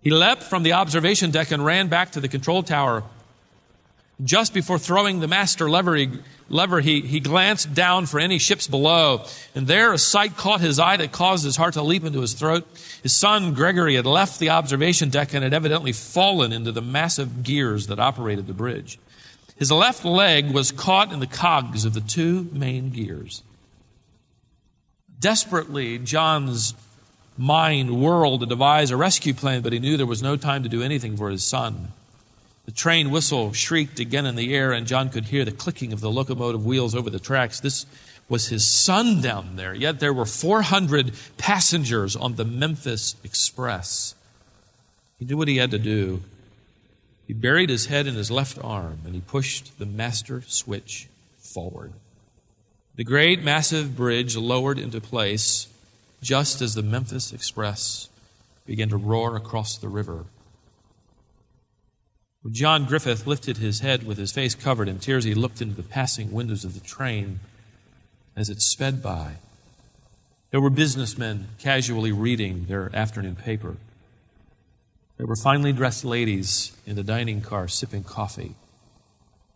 He 0.02 0.10
leapt 0.10 0.42
from 0.42 0.64
the 0.64 0.74
observation 0.74 1.30
deck 1.30 1.52
and 1.52 1.64
ran 1.64 1.88
back 1.88 2.14
to 2.14 2.20
the 2.20 2.28
control 2.28 2.64
tower. 2.64 3.04
Just 4.24 4.54
before 4.54 4.80
throwing 4.80 5.20
the 5.20 5.28
master 5.28 5.70
lever, 5.70 5.96
he, 5.96 6.10
lever, 6.48 6.80
he, 6.80 7.02
he 7.02 7.20
glanced 7.20 7.74
down 7.74 8.06
for 8.06 8.20
any 8.20 8.40
ships 8.40 8.66
below, 8.66 9.26
and 9.54 9.68
there 9.68 9.92
a 9.92 9.98
sight 9.98 10.38
caught 10.38 10.62
his 10.62 10.80
eye 10.80 10.96
that 10.98 11.12
caused 11.12 11.44
his 11.44 11.58
heart 11.58 11.74
to 11.74 11.82
leap 11.82 12.06
into 12.06 12.22
his 12.22 12.34
throat. 12.34 12.66
His 13.04 13.14
son 13.14 13.54
Gregory 13.54 13.96
had 13.96 14.06
left 14.06 14.40
the 14.40 14.52
observation 14.52 15.10
deck 15.10 15.34
and 15.34 15.44
had 15.44 15.54
evidently 15.54 15.92
fallen 15.92 16.54
into 16.54 16.72
the 16.72 16.82
massive 16.82 17.44
gears 17.44 17.88
that 17.88 18.00
operated 18.00 18.48
the 18.48 18.54
bridge. 18.54 18.98
His 19.58 19.72
left 19.72 20.06
leg 20.06 20.52
was 20.52 20.72
caught 20.72 21.12
in 21.12 21.20
the 21.20 21.28
cogs 21.28 21.84
of 21.84 21.94
the 21.94 22.02
two 22.02 22.50
main 22.54 22.92
gears. 22.92 23.44
Desperately, 25.20 25.98
John's 25.98 26.74
mind 27.38 28.02
whirled 28.02 28.42
to 28.42 28.46
devise 28.46 28.92
a 28.92 28.98
rescue 28.98 29.34
plan, 29.34 29.62
but 29.62 29.74
he 29.74 29.80
knew 29.80 29.98
there 29.98 30.06
was 30.06 30.24
no 30.24 30.38
time 30.38 30.64
to 30.64 30.70
do 30.70 30.82
anything 30.82 31.18
for 31.18 31.30
his 31.30 31.44
son. 31.44 31.90
The 32.66 32.72
train 32.72 33.12
whistle 33.12 33.54
shrieked 33.54 34.00
again 34.00 34.26
in 34.26 34.36
the 34.36 34.56
air, 34.56 34.72
and 34.72 34.88
John 34.88 35.10
could 35.10 35.26
hear 35.26 35.46
the 35.46 35.52
clicking 35.52 35.94
of 35.94 36.02
the 36.02 36.12
locomotive 36.12 36.66
wheels 36.66 36.96
over 36.96 37.10
the 37.10 37.20
tracks. 37.20 37.60
This 37.60 37.86
was 38.28 38.48
his 38.48 38.66
son 38.66 39.22
down 39.22 39.56
there, 39.56 39.74
yet 39.74 40.00
there 40.00 40.14
were 40.14 40.26
400 40.26 41.14
passengers 41.38 42.16
on 42.16 42.36
the 42.36 42.46
Memphis 42.46 43.16
Express. 43.24 44.16
He 45.20 45.26
knew 45.26 45.38
what 45.38 45.48
he 45.48 45.58
had 45.58 45.72
to 45.72 45.80
do. 45.80 46.24
He 47.28 47.34
buried 47.34 47.70
his 47.70 47.88
head 47.88 48.08
in 48.08 48.16
his 48.16 48.32
left 48.32 48.58
arm 48.64 49.00
and 49.06 49.16
he 49.16 49.22
pushed 49.22 49.80
the 49.80 49.86
master 49.86 50.44
switch 50.48 51.08
forward. 51.38 51.94
The 52.96 53.04
great, 53.04 53.44
massive 53.44 53.96
bridge 53.96 54.36
lowered 54.36 54.80
into 54.80 55.02
place 55.02 55.68
just 56.22 56.62
as 56.62 56.76
the 56.76 56.84
Memphis 56.84 57.34
Express 57.34 58.10
began 58.66 58.90
to 58.90 58.98
roar 58.98 59.36
across 59.36 59.78
the 59.78 59.90
river. 59.90 60.26
When 62.46 62.54
John 62.54 62.86
Griffith 62.86 63.26
lifted 63.26 63.58
his 63.58 63.80
head 63.80 64.06
with 64.06 64.20
his 64.20 64.32
face 64.32 64.54
covered 64.54 64.88
in 64.88 65.00
tears, 65.00 65.24
he 65.24 65.34
looked 65.34 65.64
into 65.64 65.74
the 65.74 65.82
passing 65.82 66.32
windows 66.32 66.64
of 66.64 66.76
the 66.76 66.80
train 66.80 67.40
as 68.36 68.52
it 68.52 68.62
sped 68.62 69.02
by. 69.02 69.38
There 70.52 70.62
were 70.62 70.70
businessmen 70.70 71.48
casually 71.58 72.12
reading 72.12 72.66
their 72.66 72.96
afternoon 72.96 73.36
paper. 73.36 73.78
There 75.18 75.26
were 75.26 75.36
finely 75.36 75.74
dressed 75.74 76.06
ladies 76.06 76.78
in 76.86 76.96
the 76.96 77.04
dining 77.04 77.42
car 77.42 77.68
sipping 77.68 78.04
coffee. 78.04 78.54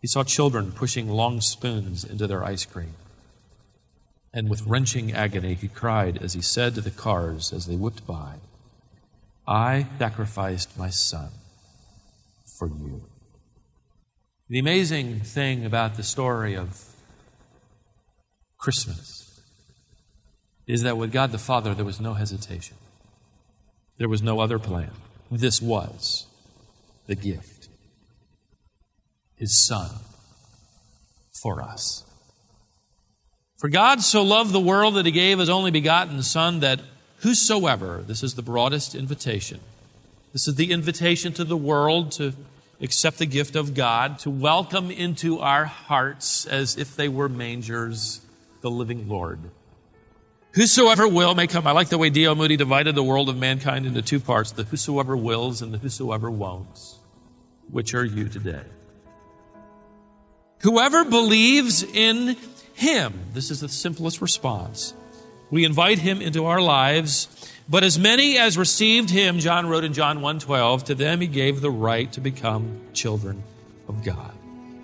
He 0.00 0.08
saw 0.08 0.24
children 0.24 0.72
pushing 0.72 1.08
long 1.08 1.40
spoons 1.40 2.02
into 2.02 2.26
their 2.26 2.42
ice 2.42 2.64
cream. 2.64 2.94
And 4.34 4.50
with 4.50 4.66
wrenching 4.66 5.12
agony, 5.12 5.54
he 5.54 5.68
cried 5.68 6.18
as 6.20 6.32
he 6.32 6.42
said 6.42 6.74
to 6.74 6.80
the 6.80 6.90
cars 6.90 7.52
as 7.52 7.66
they 7.66 7.76
whipped 7.76 8.04
by, 8.04 8.38
I 9.46 9.86
sacrificed 10.00 10.76
my 10.76 10.90
son 10.90 11.30
for 12.60 12.68
you. 12.68 13.02
The 14.50 14.58
amazing 14.58 15.20
thing 15.20 15.64
about 15.64 15.96
the 15.96 16.02
story 16.02 16.54
of 16.54 16.84
Christmas 18.58 19.40
is 20.66 20.82
that 20.82 20.98
with 20.98 21.10
God 21.10 21.32
the 21.32 21.38
Father, 21.38 21.74
there 21.74 21.86
was 21.86 22.00
no 22.00 22.12
hesitation. 22.12 22.76
There 23.96 24.10
was 24.10 24.20
no 24.20 24.40
other 24.40 24.58
plan. 24.58 24.90
This 25.30 25.62
was 25.62 26.26
the 27.06 27.14
gift. 27.14 27.70
His 29.36 29.66
Son 29.66 29.90
for 31.42 31.62
us. 31.62 32.04
For 33.56 33.70
God 33.70 34.02
so 34.02 34.22
loved 34.22 34.52
the 34.52 34.60
world 34.60 34.96
that 34.96 35.06
he 35.06 35.12
gave 35.12 35.38
his 35.38 35.48
only 35.48 35.70
begotten 35.70 36.22
Son 36.22 36.60
that 36.60 36.80
whosoever, 37.20 38.04
this 38.06 38.22
is 38.22 38.34
the 38.34 38.42
broadest 38.42 38.94
invitation, 38.94 39.60
this 40.32 40.46
is 40.46 40.54
the 40.54 40.70
invitation 40.70 41.32
to 41.34 41.44
the 41.44 41.56
world 41.56 42.12
to 42.12 42.32
accept 42.80 43.18
the 43.18 43.26
gift 43.26 43.56
of 43.56 43.74
God, 43.74 44.18
to 44.20 44.30
welcome 44.30 44.90
into 44.90 45.40
our 45.40 45.64
hearts 45.64 46.46
as 46.46 46.76
if 46.76 46.96
they 46.96 47.08
were 47.08 47.28
mangers 47.28 48.20
the 48.60 48.70
living 48.70 49.08
Lord. 49.08 49.40
Whosoever 50.52 51.06
will 51.06 51.34
may 51.34 51.46
come. 51.46 51.66
I 51.66 51.72
like 51.72 51.88
the 51.88 51.98
way 51.98 52.10
D.L. 52.10 52.34
Moody 52.34 52.56
divided 52.56 52.94
the 52.94 53.02
world 53.02 53.28
of 53.28 53.36
mankind 53.36 53.86
into 53.86 54.02
two 54.02 54.18
parts 54.18 54.52
the 54.52 54.64
whosoever 54.64 55.16
wills 55.16 55.62
and 55.62 55.72
the 55.72 55.78
whosoever 55.78 56.30
won't. 56.30 56.78
Which 57.70 57.94
are 57.94 58.04
you 58.04 58.28
today? 58.28 58.62
Whoever 60.62 61.04
believes 61.04 61.82
in 61.82 62.36
him, 62.74 63.14
this 63.32 63.50
is 63.50 63.60
the 63.60 63.68
simplest 63.68 64.20
response. 64.20 64.94
We 65.50 65.64
invite 65.64 65.98
him 65.98 66.20
into 66.20 66.46
our 66.46 66.60
lives 66.60 67.28
but 67.70 67.84
as 67.84 67.98
many 67.98 68.36
as 68.36 68.58
received 68.58 69.10
him, 69.10 69.38
John 69.38 69.68
wrote 69.68 69.84
in 69.84 69.92
John 69.92 70.20
1:12, 70.20 70.84
to 70.84 70.94
them 70.96 71.20
he 71.20 71.28
gave 71.28 71.60
the 71.60 71.70
right 71.70 72.12
to 72.12 72.20
become 72.20 72.80
children 72.92 73.44
of 73.88 74.02
God. 74.04 74.32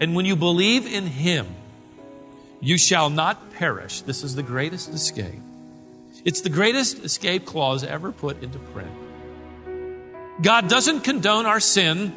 And 0.00 0.14
when 0.14 0.24
you 0.24 0.36
believe 0.36 0.86
in 0.86 1.06
him, 1.06 1.46
you 2.60 2.78
shall 2.78 3.10
not 3.10 3.52
perish. 3.54 4.02
This 4.02 4.22
is 4.22 4.36
the 4.36 4.42
greatest 4.42 4.90
escape. 4.90 5.40
It's 6.24 6.40
the 6.40 6.48
greatest 6.48 7.04
escape 7.04 7.44
clause 7.44 7.82
ever 7.82 8.12
put 8.12 8.42
into 8.42 8.58
print. 8.58 8.90
God 10.42 10.68
doesn't 10.68 11.00
condone 11.00 11.46
our 11.46 11.60
sin, 11.60 12.12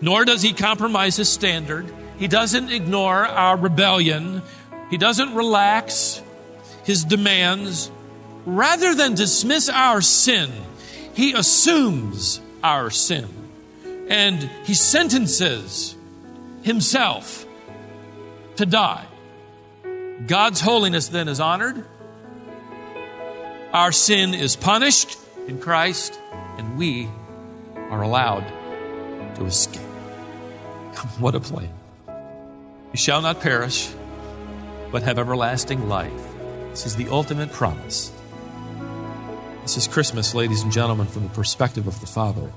nor 0.00 0.24
does 0.24 0.42
he 0.42 0.52
compromise 0.52 1.16
his 1.16 1.28
standard. 1.28 1.92
He 2.18 2.28
doesn't 2.28 2.70
ignore 2.70 3.26
our 3.26 3.56
rebellion. 3.56 4.42
He 4.90 4.96
doesn't 4.96 5.34
relax 5.34 6.22
his 6.84 7.04
demands. 7.04 7.90
Rather 8.46 8.94
than 8.94 9.14
dismiss 9.14 9.68
our 9.68 10.00
sin, 10.00 10.50
he 11.14 11.32
assumes 11.32 12.40
our 12.62 12.90
sin 12.90 13.28
and 14.08 14.48
he 14.64 14.74
sentences 14.74 15.96
himself 16.62 17.44
to 18.56 18.64
die. 18.64 19.04
God's 20.26 20.60
holiness 20.60 21.08
then 21.08 21.28
is 21.28 21.40
honored. 21.40 21.84
Our 23.72 23.92
sin 23.92 24.32
is 24.32 24.56
punished 24.56 25.18
in 25.46 25.60
Christ, 25.60 26.18
and 26.56 26.78
we 26.78 27.08
are 27.76 28.02
allowed 28.02 28.46
to 29.36 29.44
escape. 29.44 29.82
What 31.18 31.34
a 31.34 31.40
plan. 31.40 31.68
You 32.92 32.96
shall 32.96 33.20
not 33.20 33.40
perish, 33.40 33.88
but 34.90 35.02
have 35.02 35.18
everlasting 35.18 35.88
life. 35.88 36.12
This 36.70 36.86
is 36.86 36.96
the 36.96 37.08
ultimate 37.08 37.52
promise. 37.52 38.12
This 39.66 39.78
is 39.78 39.88
Christmas, 39.88 40.32
ladies 40.32 40.62
and 40.62 40.70
gentlemen, 40.70 41.08
from 41.08 41.24
the 41.24 41.28
perspective 41.30 41.88
of 41.88 42.00
the 42.00 42.06
Father. 42.06 42.52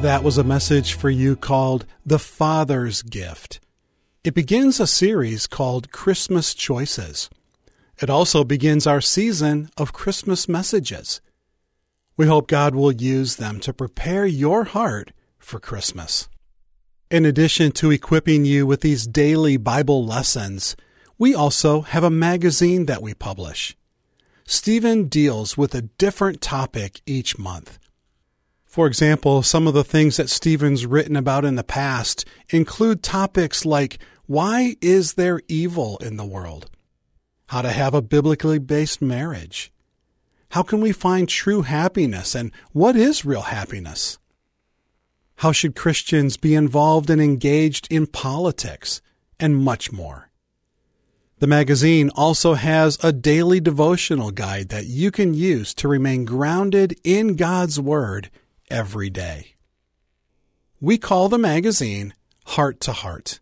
That 0.00 0.22
was 0.24 0.36
a 0.36 0.42
message 0.42 0.94
for 0.94 1.10
you 1.10 1.36
called 1.36 1.86
The 2.04 2.18
Father's 2.18 3.02
Gift. 3.02 3.60
It 4.24 4.34
begins 4.34 4.80
a 4.80 4.88
series 4.88 5.46
called 5.46 5.92
Christmas 5.92 6.54
Choices. 6.54 7.30
It 8.02 8.10
also 8.10 8.42
begins 8.42 8.88
our 8.88 9.00
season 9.00 9.70
of 9.76 9.92
Christmas 9.92 10.48
messages. 10.48 11.20
We 12.16 12.26
hope 12.26 12.48
God 12.48 12.74
will 12.74 12.92
use 12.92 13.36
them 13.36 13.60
to 13.60 13.72
prepare 13.72 14.26
your 14.26 14.64
heart 14.64 15.12
for 15.38 15.58
Christmas. 15.58 16.28
In 17.10 17.24
addition 17.24 17.72
to 17.72 17.90
equipping 17.90 18.44
you 18.44 18.66
with 18.66 18.82
these 18.82 19.06
daily 19.06 19.56
Bible 19.56 20.04
lessons, 20.04 20.76
we 21.18 21.34
also 21.34 21.80
have 21.80 22.04
a 22.04 22.10
magazine 22.10 22.86
that 22.86 23.02
we 23.02 23.14
publish. 23.14 23.76
Stephen 24.46 25.08
deals 25.08 25.56
with 25.56 25.74
a 25.74 25.82
different 25.82 26.40
topic 26.40 27.00
each 27.06 27.38
month. 27.38 27.78
For 28.64 28.86
example, 28.86 29.42
some 29.42 29.66
of 29.66 29.74
the 29.74 29.82
things 29.82 30.16
that 30.16 30.30
Stephen's 30.30 30.86
written 30.86 31.16
about 31.16 31.44
in 31.44 31.56
the 31.56 31.64
past 31.64 32.24
include 32.50 33.02
topics 33.02 33.64
like 33.64 33.98
why 34.26 34.76
is 34.80 35.14
there 35.14 35.40
evil 35.48 35.98
in 35.98 36.16
the 36.16 36.24
world? 36.24 36.70
How 37.48 37.62
to 37.62 37.70
have 37.70 37.94
a 37.94 38.02
biblically 38.02 38.60
based 38.60 39.02
marriage? 39.02 39.72
How 40.50 40.62
can 40.62 40.80
we 40.80 40.92
find 40.92 41.28
true 41.28 41.62
happiness 41.62 42.34
and 42.34 42.52
what 42.72 42.96
is 42.96 43.24
real 43.24 43.42
happiness? 43.42 44.18
How 45.36 45.52
should 45.52 45.76
Christians 45.76 46.36
be 46.36 46.54
involved 46.54 47.08
and 47.08 47.20
engaged 47.20 47.86
in 47.90 48.06
politics? 48.06 49.00
And 49.38 49.56
much 49.56 49.90
more. 49.90 50.28
The 51.38 51.46
magazine 51.46 52.10
also 52.10 52.54
has 52.54 53.02
a 53.02 53.12
daily 53.12 53.60
devotional 53.60 54.30
guide 54.30 54.68
that 54.68 54.84
you 54.84 55.10
can 55.10 55.32
use 55.32 55.72
to 55.74 55.88
remain 55.88 56.26
grounded 56.26 56.94
in 57.02 57.36
God's 57.36 57.80
Word 57.80 58.28
every 58.70 59.08
day. 59.08 59.54
We 60.80 60.98
call 60.98 61.30
the 61.30 61.38
magazine 61.38 62.12
Heart 62.44 62.80
to 62.80 62.92
Heart. 62.92 63.40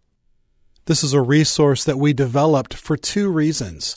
This 0.84 1.02
is 1.02 1.14
a 1.14 1.20
resource 1.20 1.82
that 1.84 1.98
we 1.98 2.12
developed 2.12 2.74
for 2.74 2.96
two 2.96 3.28
reasons. 3.28 3.96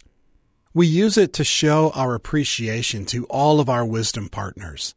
We 0.74 0.88
use 0.88 1.18
it 1.18 1.34
to 1.34 1.44
show 1.44 1.92
our 1.92 2.16
appreciation 2.16 3.06
to 3.08 3.26
all 3.26 3.60
of 3.60 3.68
our 3.68 3.86
wisdom 3.86 4.30
partners. 4.30 4.96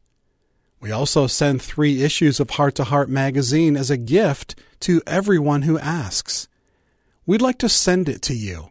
We 0.79 0.91
also 0.91 1.27
send 1.27 1.61
three 1.61 2.01
issues 2.03 2.39
of 2.39 2.51
Heart 2.51 2.75
to 2.75 2.85
Heart 2.85 3.09
magazine 3.09 3.75
as 3.75 3.89
a 3.89 3.97
gift 3.97 4.55
to 4.81 5.01
everyone 5.05 5.63
who 5.63 5.77
asks. 5.79 6.47
We'd 7.25 7.41
like 7.41 7.57
to 7.59 7.69
send 7.69 8.07
it 8.07 8.21
to 8.23 8.33
you. 8.33 8.69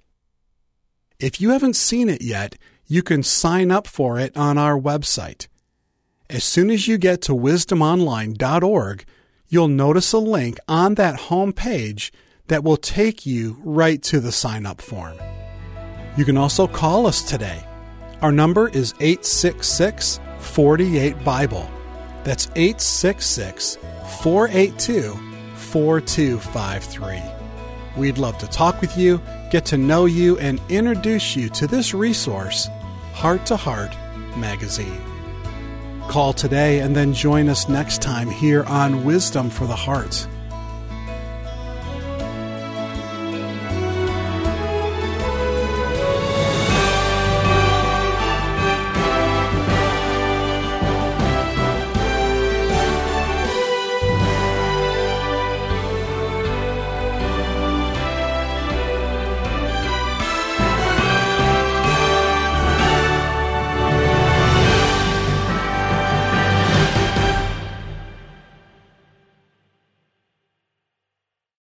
If 1.18 1.40
you 1.40 1.50
haven't 1.50 1.76
seen 1.76 2.08
it 2.08 2.22
yet, 2.22 2.56
you 2.86 3.02
can 3.02 3.22
sign 3.22 3.70
up 3.70 3.86
for 3.86 4.18
it 4.18 4.34
on 4.36 4.56
our 4.56 4.78
website. 4.78 5.48
As 6.30 6.44
soon 6.44 6.70
as 6.70 6.88
you 6.88 6.96
get 6.96 7.20
to 7.22 7.32
wisdomonline.org, 7.32 9.04
you'll 9.48 9.68
notice 9.68 10.12
a 10.12 10.18
link 10.18 10.58
on 10.68 10.94
that 10.94 11.16
home 11.16 11.52
page 11.52 12.12
that 12.48 12.64
will 12.64 12.76
take 12.76 13.26
you 13.26 13.58
right 13.62 14.02
to 14.04 14.20
the 14.20 14.32
sign 14.32 14.64
up 14.64 14.80
form. 14.80 15.18
You 16.16 16.24
can 16.24 16.36
also 16.36 16.66
call 16.68 17.06
us 17.06 17.22
today. 17.22 17.64
Our 18.22 18.30
number 18.30 18.68
is 18.68 18.94
866 19.00 20.20
48 20.38 21.24
Bible. 21.24 21.68
That's 22.22 22.46
866 22.54 23.78
482 24.20 25.12
4253. 25.56 27.22
We'd 27.96 28.18
love 28.18 28.38
to 28.38 28.46
talk 28.46 28.80
with 28.80 28.96
you, 28.96 29.20
get 29.50 29.64
to 29.66 29.76
know 29.76 30.04
you, 30.06 30.38
and 30.38 30.60
introduce 30.68 31.36
you 31.36 31.48
to 31.50 31.66
this 31.66 31.94
resource, 31.94 32.68
Heart 33.12 33.46
to 33.46 33.56
Heart 33.56 33.94
Magazine. 34.36 35.00
Call 36.08 36.32
today 36.32 36.80
and 36.80 36.94
then 36.94 37.12
join 37.12 37.48
us 37.48 37.68
next 37.68 38.02
time 38.02 38.30
here 38.30 38.64
on 38.64 39.04
Wisdom 39.04 39.50
for 39.50 39.66
the 39.66 39.76
Heart. 39.76 40.28